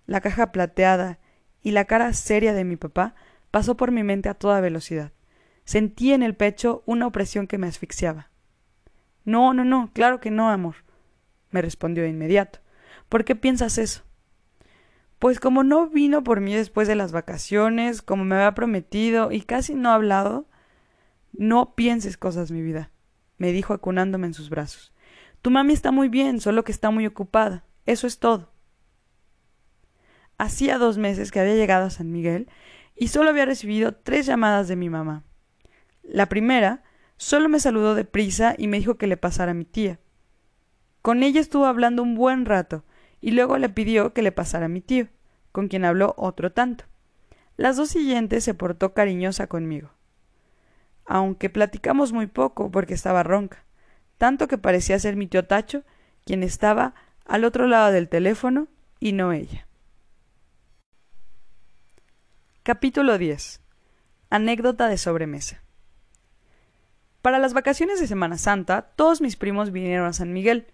la 0.06 0.22
caja 0.22 0.54
plateada 0.54 1.20
y 1.62 1.72
la 1.72 1.84
cara 1.84 2.14
seria 2.14 2.54
de 2.54 2.64
mi 2.64 2.78
papá 2.78 3.14
pasó 3.52 3.76
por 3.76 3.92
mi 3.92 4.04
mente 4.04 4.30
a 4.30 4.34
toda 4.34 4.62
velocidad. 4.62 5.12
Sentí 5.66 6.14
en 6.14 6.24
el 6.24 6.38
pecho 6.38 6.84
una 6.86 7.06
opresión 7.06 7.48
que 7.48 7.58
me 7.58 7.68
asfixiaba. 7.68 8.30
No, 9.26 9.54
no, 9.54 9.66
no, 9.66 9.92
claro 9.92 10.22
que 10.22 10.32
no, 10.32 10.50
amor, 10.50 10.76
me 11.52 11.62
respondió 11.62 12.04
de 12.04 12.12
inmediato. 12.12 12.60
¿Por 13.10 13.26
qué 13.26 13.36
piensas 13.36 13.78
eso? 13.78 14.07
Pues 15.20 15.40
como 15.40 15.64
no 15.64 15.88
vino 15.88 16.24
por 16.24 16.42
mí 16.42 16.54
después 16.54 16.88
de 16.88 16.96
las 16.96 17.12
vacaciones, 17.12 18.02
como 18.02 18.24
me 18.24 18.36
había 18.36 18.54
prometido 18.54 19.32
y 19.32 19.42
casi 19.42 19.74
no 19.74 19.90
ha 19.90 19.96
hablado, 19.96 20.48
no 21.34 21.76
pienses 21.76 22.18
cosas, 22.18 22.52
mi 22.52 22.62
vida 22.62 22.92
me 23.38 23.52
dijo 23.52 23.74
acunándome 23.74 24.28
en 24.28 24.34
sus 24.34 24.50
brazos. 24.50 24.94
Tu 25.42 25.52
mami 25.52 25.74
está 25.74 25.92
muy 25.92 26.10
bien, 26.10 26.42
solo 26.42 26.64
que 26.64 26.72
está 26.72 26.90
muy 26.90 27.06
ocupada. 27.06 27.64
Eso 27.86 28.08
es 28.08 28.20
todo. 28.20 28.52
Hacía 30.38 30.78
dos 30.78 30.98
meses 30.98 31.32
que 31.32 31.40
había 31.40 31.56
llegado 31.56 31.86
a 31.86 31.92
San 31.92 32.12
Miguel 32.12 32.50
y 32.96 33.08
solo 33.08 33.30
había 33.30 33.46
recibido 33.46 33.94
tres 33.96 34.26
llamadas 34.26 34.68
de 34.68 34.76
mi 34.76 34.90
mamá. 34.90 35.24
La 36.04 36.28
primera 36.28 36.84
solo 37.18 37.50
me 37.50 37.60
saludó 37.60 37.96
deprisa 37.96 38.56
y 38.58 38.68
me 38.68 38.78
dijo 38.78 38.98
que 38.98 39.08
le 39.08 39.18
pasara 39.18 39.52
a 39.52 39.56
mi 39.56 39.66
tía. 39.66 40.00
Con 41.02 41.24
ella 41.24 41.40
estuvo 41.40 41.66
hablando 41.66 42.04
un 42.04 42.16
buen 42.16 42.46
rato 42.46 42.84
y 43.28 43.32
luego 43.32 43.58
le 43.58 43.68
pidió 43.68 44.14
que 44.14 44.22
le 44.22 44.32
pasara 44.32 44.68
a 44.68 44.70
mi 44.70 44.80
tío, 44.80 45.10
con 45.52 45.68
quien 45.68 45.84
habló 45.84 46.14
otro 46.16 46.54
tanto. 46.54 46.86
Las 47.58 47.76
dos 47.76 47.90
siguientes 47.90 48.46
se 48.46 48.54
portó 48.54 48.94
cariñosa 48.94 49.48
conmigo. 49.48 49.90
Aunque 51.06 51.50
platicamos 51.50 52.14
muy 52.14 52.28
poco 52.28 52.72
porque 52.72 52.94
estaba 52.94 53.24
ronca, 53.24 53.66
tanto 54.18 54.48
que 54.48 54.58
parecía 54.58 54.98
ser 54.98 55.18
mi 55.18 55.28
tío 55.28 55.46
Tacho, 55.46 55.84
quien 56.24 56.42
estaba 56.42 56.94
al 57.26 57.44
otro 57.44 57.68
lado 57.68 57.92
del 57.92 58.08
teléfono 58.08 58.70
y 59.02 59.12
no 59.12 59.34
ella. 59.34 59.68
Capítulo 62.64 63.18
10. 63.18 63.60
Anécdota 64.30 64.88
de 64.88 64.98
sobremesa. 64.98 65.62
Para 67.22 67.40
las 67.40 67.54
vacaciones 67.54 68.00
de 68.00 68.08
Semana 68.08 68.38
Santa, 68.38 68.84
todos 68.96 69.20
mis 69.20 69.36
primos 69.36 69.74
vinieron 69.74 70.08
a 70.08 70.14
San 70.14 70.32
Miguel. 70.32 70.68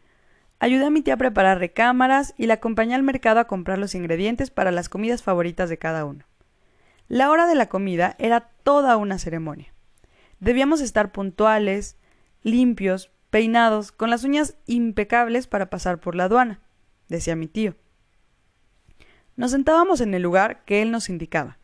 Ayudé 0.59 0.85
a 0.85 0.89
mi 0.89 1.01
tía 1.01 1.15
a 1.15 1.17
preparar 1.17 1.59
recámaras 1.59 2.33
y 2.37 2.47
la 2.47 2.55
acompañé 2.55 2.95
al 2.95 3.03
mercado 3.03 3.39
a 3.39 3.47
comprar 3.47 3.77
los 3.77 3.95
ingredientes 3.95 4.49
para 4.49 4.71
las 4.71 4.89
comidas 4.89 5.23
favoritas 5.23 5.69
de 5.69 5.77
cada 5.77 6.05
uno. 6.05 6.25
La 7.07 7.29
hora 7.29 7.47
de 7.47 7.55
la 7.55 7.67
comida 7.67 8.15
era 8.17 8.49
toda 8.63 8.95
una 8.97 9.19
ceremonia. 9.19 9.73
Debíamos 10.39 10.81
estar 10.81 11.11
puntuales, 11.11 11.97
limpios, 12.43 13.11
peinados, 13.29 13.91
con 13.91 14.09
las 14.09 14.23
uñas 14.23 14.55
impecables 14.65 15.47
para 15.47 15.69
pasar 15.69 15.99
por 15.99 16.15
la 16.15 16.25
aduana, 16.25 16.61
decía 17.09 17.35
mi 17.35 17.47
tío. 17.47 17.75
Nos 19.35 19.51
sentábamos 19.51 20.01
en 20.01 20.13
el 20.13 20.21
lugar 20.21 20.63
que 20.65 20.81
él 20.81 20.91
nos 20.91 21.09
indicaba. 21.09 21.57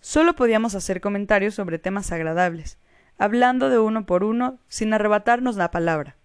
Solo 0.00 0.34
podíamos 0.34 0.74
hacer 0.74 1.00
comentarios 1.00 1.54
sobre 1.54 1.78
temas 1.78 2.10
agradables, 2.12 2.78
hablando 3.18 3.70
de 3.70 3.78
uno 3.78 4.06
por 4.06 4.24
uno 4.24 4.58
sin 4.68 4.92
arrebatarnos 4.92 5.56
la 5.56 5.70
palabra. 5.70 6.16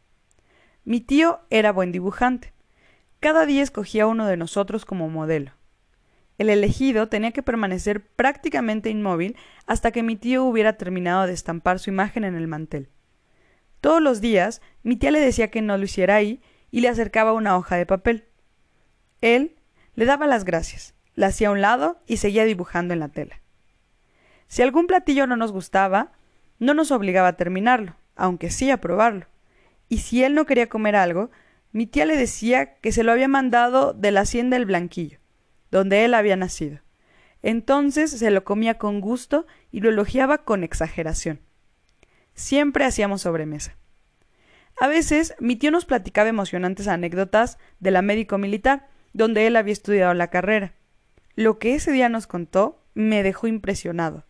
Mi 0.84 1.00
tío 1.00 1.42
era 1.50 1.72
buen 1.72 1.92
dibujante. 1.92 2.54
Cada 3.20 3.46
día 3.46 3.62
escogía 3.62 4.08
uno 4.08 4.26
de 4.26 4.36
nosotros 4.36 4.84
como 4.84 5.10
modelo. 5.10 5.52
El 6.40 6.50
elegido 6.50 7.08
tenía 7.08 7.32
que 7.32 7.44
permanecer 7.44 8.04
prácticamente 8.04 8.90
inmóvil 8.90 9.38
hasta 9.68 9.92
que 9.92 10.02
mi 10.02 10.16
tío 10.16 10.44
hubiera 10.44 10.74
terminado 10.74 11.28
de 11.28 11.34
estampar 11.34 11.78
su 11.78 11.92
imagen 11.92 12.24
en 12.24 12.34
el 12.34 12.48
mantel. 12.48 12.90
Todos 13.80 14.02
los 14.02 14.22
días 14.22 14.62
mi 14.82 14.96
tía 14.96 15.12
le 15.12 15.20
decía 15.20 15.52
que 15.52 15.62
no 15.62 15.78
lo 15.78 15.84
hiciera 15.84 16.16
ahí 16.16 16.42
y 16.72 16.82
le 16.82 16.90
acercaba 16.90 17.34
una 17.34 17.58
hoja 17.58 17.76
de 17.76 17.86
papel. 17.86 18.26
Él 19.22 19.56
le 19.94 20.06
daba 20.06 20.26
las 20.26 20.46
gracias, 20.46 20.96
la 21.14 21.28
hacía 21.28 21.50
a 21.50 21.52
un 21.52 21.62
lado 21.62 22.00
y 22.08 22.18
seguía 22.18 22.44
dibujando 22.46 22.96
en 22.96 23.02
la 23.02 23.10
tela. 23.10 23.40
Si 24.48 24.64
algún 24.64 24.88
platillo 24.88 25.28
no 25.28 25.38
nos 25.38 25.52
gustaba, 25.52 26.14
no 26.58 26.74
nos 26.74 26.92
obligaba 26.92 27.28
a 27.28 27.38
terminarlo, 27.38 27.96
aunque 28.16 28.50
sí 28.50 28.72
a 28.72 28.82
probarlo. 28.82 29.28
Y 29.92 29.98
si 29.98 30.24
él 30.24 30.36
no 30.36 30.46
quería 30.46 30.70
comer 30.70 30.96
algo, 30.96 31.32
mi 31.74 31.86
tía 31.86 32.06
le 32.06 32.16
decía 32.16 32.76
que 32.76 32.94
se 32.94 33.04
lo 33.04 33.12
había 33.12 33.28
mandado 33.28 33.92
de 33.92 34.12
la 34.12 34.22
hacienda 34.22 34.56
del 34.56 34.66
Blanquillo, 34.66 35.20
donde 35.70 36.06
él 36.06 36.14
había 36.14 36.38
nacido. 36.38 36.80
Entonces 37.42 38.10
se 38.10 38.32
lo 38.32 38.46
comía 38.46 38.78
con 38.78 39.02
gusto 39.02 39.46
y 39.70 39.82
lo 39.82 39.90
elogiaba 39.90 40.46
con 40.46 40.64
exageración. 40.64 41.42
Siempre 42.36 42.86
hacíamos 42.86 43.24
sobremesa. 43.24 43.76
A 44.80 44.88
veces 44.88 45.36
mi 45.42 45.58
tío 45.58 45.72
nos 45.72 45.84
platicaba 45.84 46.30
emocionantes 46.30 46.88
anécdotas 46.88 47.58
de 47.82 47.92
la 47.92 48.02
médico 48.02 48.38
militar, 48.38 48.88
donde 49.12 49.46
él 49.46 49.58
había 49.58 49.74
estudiado 49.74 50.14
la 50.14 50.30
carrera. 50.30 50.74
Lo 51.36 51.60
que 51.60 51.76
ese 51.76 51.92
día 51.92 52.08
nos 52.08 52.28
contó 52.28 52.82
me 52.94 53.24
dejó 53.24 53.48
impresionado. 53.48 54.24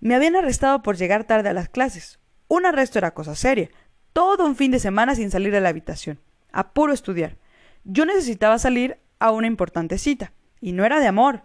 Me 0.00 0.16
habían 0.16 0.34
arrestado 0.34 0.82
por 0.82 0.96
llegar 0.96 1.22
tarde 1.28 1.50
a 1.50 1.52
las 1.52 1.68
clases. 1.68 2.18
Un 2.48 2.66
arresto 2.66 2.98
era 2.98 3.14
cosa 3.14 3.36
seria. 3.36 3.70
Todo 4.12 4.44
un 4.44 4.56
fin 4.56 4.70
de 4.70 4.78
semana 4.78 5.14
sin 5.14 5.30
salir 5.30 5.52
de 5.52 5.60
la 5.60 5.68
habitación. 5.68 6.18
A 6.52 6.72
puro 6.72 6.92
estudiar. 6.92 7.36
Yo 7.84 8.04
necesitaba 8.04 8.58
salir 8.58 8.98
a 9.18 9.30
una 9.30 9.46
importante 9.46 9.98
cita. 9.98 10.32
Y 10.60 10.72
no 10.72 10.84
era 10.84 11.00
de 11.00 11.06
amor. 11.06 11.42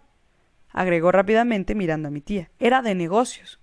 Agregó 0.71 1.11
rápidamente 1.11 1.75
mirando 1.75 2.07
a 2.07 2.11
mi 2.11 2.21
tía. 2.21 2.49
Era 2.59 2.81
de 2.81 2.95
negocios. 2.95 3.59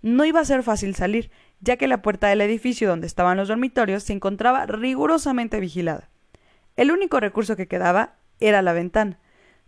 No 0.00 0.24
iba 0.24 0.40
a 0.40 0.44
ser 0.44 0.62
fácil 0.62 0.94
salir, 0.94 1.30
ya 1.60 1.76
que 1.76 1.88
la 1.88 2.02
puerta 2.02 2.28
del 2.28 2.40
edificio 2.40 2.88
donde 2.88 3.06
estaban 3.06 3.36
los 3.36 3.48
dormitorios 3.48 4.02
se 4.02 4.12
encontraba 4.12 4.66
rigurosamente 4.66 5.60
vigilada. 5.60 6.08
El 6.76 6.90
único 6.90 7.20
recurso 7.20 7.56
que 7.56 7.68
quedaba 7.68 8.14
era 8.40 8.62
la 8.62 8.72
ventana. 8.72 9.18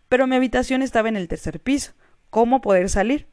Pero 0.08 0.26
mi 0.26 0.36
habitación 0.36 0.82
estaba 0.82 1.08
en 1.08 1.16
el 1.16 1.28
tercer 1.28 1.60
piso. 1.60 1.92
¿Cómo 2.30 2.60
poder 2.60 2.88
salir? 2.88 3.26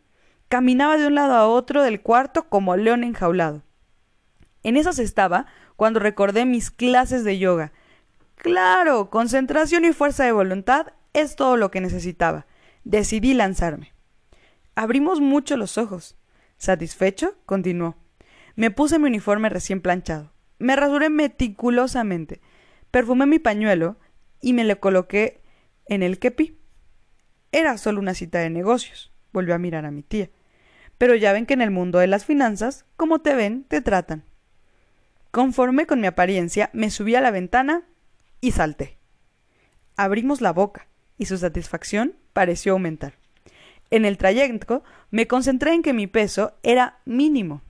Caminaba 0.49 0.97
de 0.97 1.07
un 1.07 1.15
lado 1.15 1.35
a 1.35 1.47
otro 1.47 1.83
del 1.83 2.01
cuarto 2.01 2.49
como 2.49 2.75
león 2.75 3.03
enjaulado. 3.03 3.63
En 4.63 4.77
esas 4.77 4.99
estaba 4.99 5.45
cuando 5.75 5.99
recordé 5.99 6.45
mis 6.45 6.71
clases 6.71 7.23
de 7.23 7.37
yoga. 7.37 7.71
Claro, 8.35 9.09
concentración 9.09 9.85
y 9.85 9.93
fuerza 9.93 10.23
de 10.25 10.31
voluntad 10.31 10.93
es 11.13 11.35
todo 11.35 11.57
lo 11.57 11.71
que 11.71 11.81
necesitaba. 11.81 12.45
Decidí 12.83 13.33
lanzarme. 13.33 13.93
Abrimos 14.75 15.21
mucho 15.21 15.57
los 15.57 15.77
ojos. 15.77 16.17
Satisfecho, 16.57 17.35
continuó. 17.45 17.95
Me 18.55 18.71
puse 18.71 18.99
mi 18.99 19.07
uniforme 19.07 19.49
recién 19.49 19.81
planchado. 19.81 20.31
Me 20.59 20.75
rasuré 20.75 21.09
meticulosamente. 21.09 22.41
Perfumé 22.91 23.25
mi 23.25 23.39
pañuelo 23.39 23.97
y 24.41 24.53
me 24.53 24.63
le 24.63 24.79
coloqué 24.79 25.41
en 25.87 26.03
el 26.03 26.19
kepi. 26.19 26.57
Era 27.51 27.77
solo 27.77 27.99
una 27.99 28.13
cita 28.13 28.39
de 28.39 28.49
negocios. 28.49 29.11
Volvió 29.31 29.55
a 29.55 29.59
mirar 29.59 29.85
a 29.85 29.91
mi 29.91 30.03
tía. 30.03 30.29
Pero 30.97 31.15
ya 31.15 31.33
ven 31.33 31.45
que 31.45 31.53
en 31.53 31.61
el 31.61 31.71
mundo 31.71 31.99
de 31.99 32.07
las 32.07 32.25
finanzas, 32.25 32.85
como 32.95 33.19
te 33.19 33.35
ven, 33.35 33.63
te 33.63 33.81
tratan. 33.81 34.25
Conforme 35.37 35.85
con 35.85 36.01
mi 36.01 36.07
apariencia, 36.07 36.71
me 36.73 36.89
subí 36.89 37.13
a 37.13 37.21
la 37.21 37.29
ventana 37.29 37.83
y 38.41 38.53
salté. 38.53 38.97
Abrimos 39.95 40.41
la 40.41 40.51
boca, 40.51 40.87
y 41.15 41.27
su 41.27 41.37
satisfacción 41.37 42.15
pareció 42.33 42.71
aumentar. 42.71 43.19
En 43.91 44.05
el 44.05 44.17
trayecto 44.17 44.83
me 45.11 45.27
concentré 45.27 45.73
en 45.75 45.83
que 45.83 45.93
mi 45.93 46.07
peso 46.07 46.53
era 46.63 47.01
mínimo. 47.05 47.61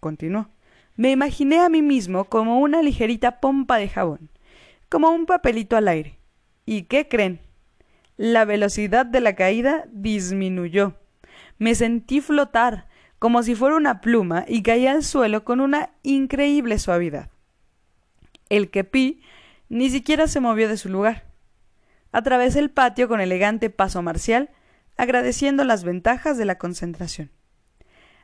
Continuó. 0.00 0.48
Me 0.96 1.10
imaginé 1.10 1.60
a 1.60 1.68
mí 1.68 1.82
mismo 1.82 2.24
como 2.24 2.60
una 2.60 2.80
ligerita 2.80 3.40
pompa 3.40 3.76
de 3.76 3.90
jabón, 3.90 4.30
como 4.88 5.10
un 5.10 5.26
papelito 5.26 5.76
al 5.76 5.88
aire. 5.88 6.18
¿Y 6.64 6.84
qué 6.84 7.08
creen? 7.08 7.40
La 8.16 8.46
velocidad 8.46 9.04
de 9.04 9.20
la 9.20 9.34
caída 9.34 9.84
disminuyó. 9.92 10.94
Me 11.58 11.74
sentí 11.74 12.22
flotar, 12.22 12.86
como 13.22 13.44
si 13.44 13.54
fuera 13.54 13.76
una 13.76 14.00
pluma, 14.00 14.44
y 14.48 14.64
caí 14.64 14.88
al 14.88 15.04
suelo 15.04 15.44
con 15.44 15.60
una 15.60 15.90
increíble 16.02 16.80
suavidad. 16.80 17.30
El 18.48 18.68
kepi 18.68 19.22
ni 19.68 19.90
siquiera 19.90 20.26
se 20.26 20.40
movió 20.40 20.68
de 20.68 20.76
su 20.76 20.88
lugar. 20.88 21.26
Atravesé 22.10 22.58
el 22.58 22.72
patio 22.72 23.06
con 23.06 23.20
elegante 23.20 23.70
paso 23.70 24.02
marcial, 24.02 24.50
agradeciendo 24.96 25.62
las 25.62 25.84
ventajas 25.84 26.36
de 26.36 26.46
la 26.46 26.58
concentración. 26.58 27.30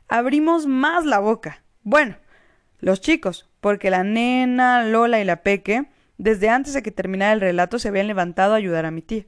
Abrimos 0.09 0.67
más 0.67 1.05
la 1.05 1.19
boca. 1.19 1.63
Bueno, 1.83 2.17
los 2.79 2.99
chicos, 2.99 3.49
porque 3.61 3.89
la 3.89 4.03
nena, 4.03 4.83
Lola 4.83 5.21
y 5.21 5.23
la 5.23 5.43
Peque, 5.43 5.89
desde 6.17 6.49
antes 6.49 6.73
de 6.73 6.83
que 6.83 6.91
terminara 6.91 7.31
el 7.31 7.39
relato, 7.39 7.79
se 7.79 7.87
habían 7.87 8.07
levantado 8.07 8.53
a 8.53 8.57
ayudar 8.57 8.85
a 8.85 8.91
mi 8.91 9.01
tía. 9.01 9.27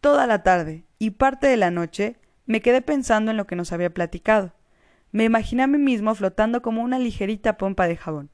Toda 0.00 0.26
la 0.26 0.42
tarde 0.42 0.86
y 0.98 1.10
parte 1.10 1.48
de 1.48 1.58
la 1.58 1.70
noche 1.70 2.16
me 2.46 2.60
quedé 2.60 2.82
pensando 2.82 3.30
en 3.30 3.36
lo 3.36 3.46
que 3.46 3.56
nos 3.56 3.72
había 3.72 3.92
platicado. 3.92 4.52
Me 5.10 5.24
imaginé 5.24 5.62
a 5.62 5.66
mí 5.66 5.78
mismo 5.78 6.14
flotando 6.14 6.62
como 6.62 6.82
una 6.82 6.98
ligerita 6.98 7.58
pompa 7.58 7.86
de 7.86 7.96
jabón, 7.96 8.30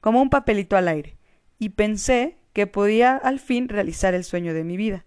como 0.00 0.22
un 0.22 0.30
papelito 0.30 0.76
al 0.76 0.88
aire, 0.88 1.16
y 1.58 1.70
pensé 1.70 2.38
que 2.52 2.66
podía 2.66 3.16
al 3.16 3.40
fin 3.40 3.68
realizar 3.68 4.14
el 4.14 4.24
sueño 4.24 4.54
de 4.54 4.64
mi 4.64 4.76
vida 4.76 5.04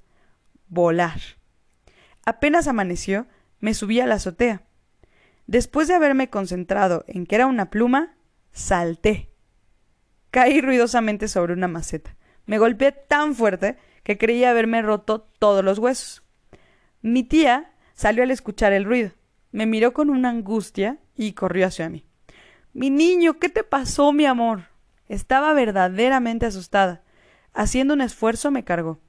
volar. 0.68 1.20
Apenas 2.26 2.68
amaneció, 2.68 3.28
me 3.60 3.74
subí 3.74 4.00
a 4.00 4.08
la 4.08 4.16
azotea. 4.16 4.64
Después 5.48 5.88
de 5.88 5.94
haberme 5.94 6.30
concentrado 6.30 7.06
en 7.08 7.26
que 7.26 7.36
era 7.36 7.46
una 7.46 7.70
pluma, 7.70 8.16
salté. 8.52 9.30
Caí 10.32 10.60
ruidosamente 10.60 11.28
sobre 11.28 11.54
una 11.54 11.68
maceta. 11.68 12.16
Me 12.46 12.58
golpeé 12.58 12.92
tan 12.92 13.36
fuerte 13.36 13.78
que 14.04 14.18
creía 14.18 14.50
haberme 14.50 14.82
roto 14.82 15.22
todos 15.40 15.64
los 15.64 15.80
huesos. 15.80 16.24
Mi 17.02 17.24
tía 17.24 17.72
Salió 17.96 18.24
al 18.24 18.32
escuchar 18.32 18.74
el 18.74 18.84
ruido. 18.84 19.12
Me 19.52 19.66
miró 19.66 19.94
con 19.94 20.10
una 20.10 20.30
angustia 20.30 21.00
y 21.16 21.32
corrió 21.32 21.66
hacia 21.66 21.90
mí. 21.90 22.06
Mi 22.74 22.90
niño, 22.90 23.40
¿qué 23.40 23.48
te 23.48 23.64
pasó, 23.64 24.12
mi 24.12 24.26
amor? 24.26 24.64
Estaba 25.08 25.54
verdaderamente 25.54 26.46
asustada. 26.46 27.04
Haciendo 27.54 27.94
un 27.94 28.02
esfuerzo 28.02 28.52
me 28.52 28.66
cargó. 28.66 29.00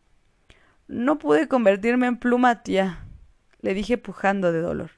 No 0.86 1.18
pude 1.18 1.48
convertirme 1.48 2.06
en 2.06 2.16
pluma, 2.16 2.62
tía, 2.62 3.04
le 3.60 3.74
dije 3.74 3.98
pujando 3.98 4.52
de 4.52 4.60
dolor. 4.60 4.92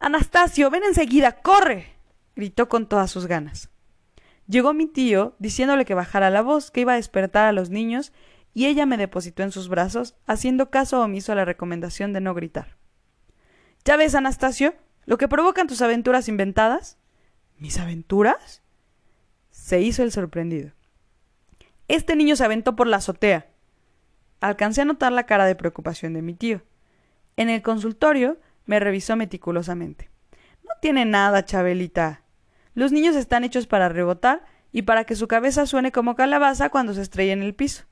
Anastasio, 0.00 0.70
ven 0.70 0.82
enseguida, 0.82 1.40
corre. 1.40 1.94
gritó 2.34 2.68
con 2.68 2.88
todas 2.88 3.12
sus 3.12 3.26
ganas. 3.26 3.70
llegó 4.48 4.74
mi 4.74 4.86
tío 4.86 5.36
diciéndole 5.38 5.84
que 5.84 5.94
bajara 5.94 6.30
la 6.30 6.42
voz, 6.42 6.72
que 6.72 6.80
iba 6.80 6.94
a 6.94 6.96
despertar 6.96 7.46
a 7.46 7.52
los 7.52 7.70
niños, 7.70 8.12
y 8.52 8.66
ella 8.66 8.86
me 8.86 8.96
depositó 8.96 9.44
en 9.44 9.52
sus 9.52 9.68
brazos, 9.68 10.16
haciendo 10.26 10.70
caso 10.70 11.00
omiso 11.00 11.30
a 11.30 11.36
la 11.36 11.44
recomendación 11.44 12.12
de 12.12 12.20
no 12.20 12.34
gritar. 12.34 12.76
¿Ya 13.84 13.96
ves, 13.96 14.14
Anastasio, 14.14 14.74
lo 15.04 15.18
que 15.18 15.28
provocan 15.28 15.66
tus 15.66 15.82
aventuras 15.82 16.28
inventadas? 16.28 16.96
¿Mis 17.58 17.78
aventuras? 17.78 18.62
Se 19.50 19.80
hizo 19.82 20.02
el 20.02 20.10
sorprendido. 20.10 20.72
Este 21.86 22.16
niño 22.16 22.34
se 22.34 22.44
aventó 22.44 22.76
por 22.76 22.86
la 22.86 22.96
azotea. 22.96 23.46
Alcancé 24.40 24.80
a 24.80 24.84
notar 24.86 25.12
la 25.12 25.26
cara 25.26 25.44
de 25.44 25.54
preocupación 25.54 26.14
de 26.14 26.22
mi 26.22 26.32
tío. 26.32 26.62
En 27.36 27.50
el 27.50 27.60
consultorio 27.60 28.38
me 28.64 28.80
revisó 28.80 29.16
meticulosamente. 29.16 30.10
No 30.62 30.70
tiene 30.80 31.04
nada, 31.04 31.44
Chabelita. 31.44 32.22
Los 32.74 32.90
niños 32.90 33.16
están 33.16 33.44
hechos 33.44 33.66
para 33.66 33.90
rebotar 33.90 34.46
y 34.72 34.82
para 34.82 35.04
que 35.04 35.14
su 35.14 35.28
cabeza 35.28 35.66
suene 35.66 35.92
como 35.92 36.16
calabaza 36.16 36.70
cuando 36.70 36.94
se 36.94 37.02
estrella 37.02 37.34
en 37.34 37.42
el 37.42 37.54
piso. 37.54 37.84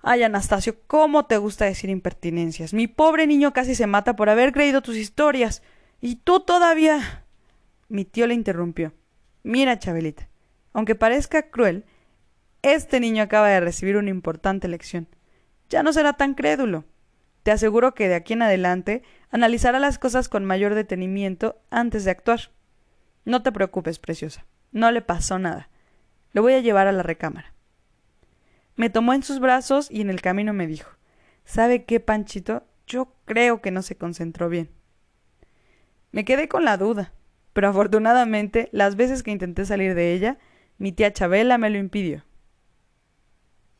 Ay, 0.00 0.22
Anastasio, 0.22 0.76
¿cómo 0.86 1.26
te 1.26 1.38
gusta 1.38 1.64
decir 1.64 1.90
impertinencias? 1.90 2.72
Mi 2.72 2.86
pobre 2.86 3.26
niño 3.26 3.52
casi 3.52 3.74
se 3.74 3.86
mata 3.86 4.14
por 4.16 4.30
haber 4.30 4.52
creído 4.52 4.80
tus 4.80 4.96
historias. 4.96 5.62
Y 6.00 6.16
tú 6.16 6.40
todavía. 6.40 7.24
Mi 7.88 8.04
tío 8.04 8.26
le 8.26 8.34
interrumpió. 8.34 8.92
Mira, 9.42 9.78
Chabelita, 9.78 10.28
aunque 10.72 10.94
parezca 10.94 11.50
cruel, 11.50 11.84
este 12.62 13.00
niño 13.00 13.22
acaba 13.22 13.48
de 13.48 13.60
recibir 13.60 13.96
una 13.96 14.10
importante 14.10 14.68
lección. 14.68 15.08
Ya 15.68 15.82
no 15.82 15.92
será 15.92 16.12
tan 16.12 16.34
crédulo. 16.34 16.84
Te 17.42 17.50
aseguro 17.50 17.94
que 17.94 18.08
de 18.08 18.14
aquí 18.14 18.34
en 18.34 18.42
adelante 18.42 19.02
analizará 19.30 19.78
las 19.78 19.98
cosas 19.98 20.28
con 20.28 20.44
mayor 20.44 20.74
detenimiento 20.74 21.60
antes 21.70 22.04
de 22.04 22.10
actuar. 22.10 22.50
No 23.24 23.42
te 23.42 23.52
preocupes, 23.52 23.98
preciosa. 23.98 24.46
No 24.70 24.90
le 24.90 25.02
pasó 25.02 25.38
nada. 25.38 25.70
Lo 26.32 26.42
voy 26.42 26.54
a 26.54 26.60
llevar 26.60 26.86
a 26.86 26.92
la 26.92 27.02
recámara. 27.02 27.54
Me 28.78 28.90
tomó 28.90 29.12
en 29.12 29.24
sus 29.24 29.40
brazos 29.40 29.90
y 29.90 30.02
en 30.02 30.08
el 30.08 30.22
camino 30.22 30.52
me 30.52 30.68
dijo 30.68 30.92
¿Sabe 31.44 31.84
qué, 31.84 31.98
Panchito? 31.98 32.62
Yo 32.86 33.12
creo 33.24 33.60
que 33.60 33.72
no 33.72 33.82
se 33.82 33.96
concentró 33.96 34.48
bien. 34.48 34.70
Me 36.12 36.24
quedé 36.24 36.46
con 36.46 36.64
la 36.64 36.76
duda, 36.76 37.12
pero 37.52 37.70
afortunadamente 37.70 38.68
las 38.70 38.94
veces 38.94 39.24
que 39.24 39.32
intenté 39.32 39.64
salir 39.64 39.96
de 39.96 40.12
ella, 40.14 40.38
mi 40.78 40.92
tía 40.92 41.12
Chabela 41.12 41.58
me 41.58 41.70
lo 41.70 41.78
impidió. 41.78 42.22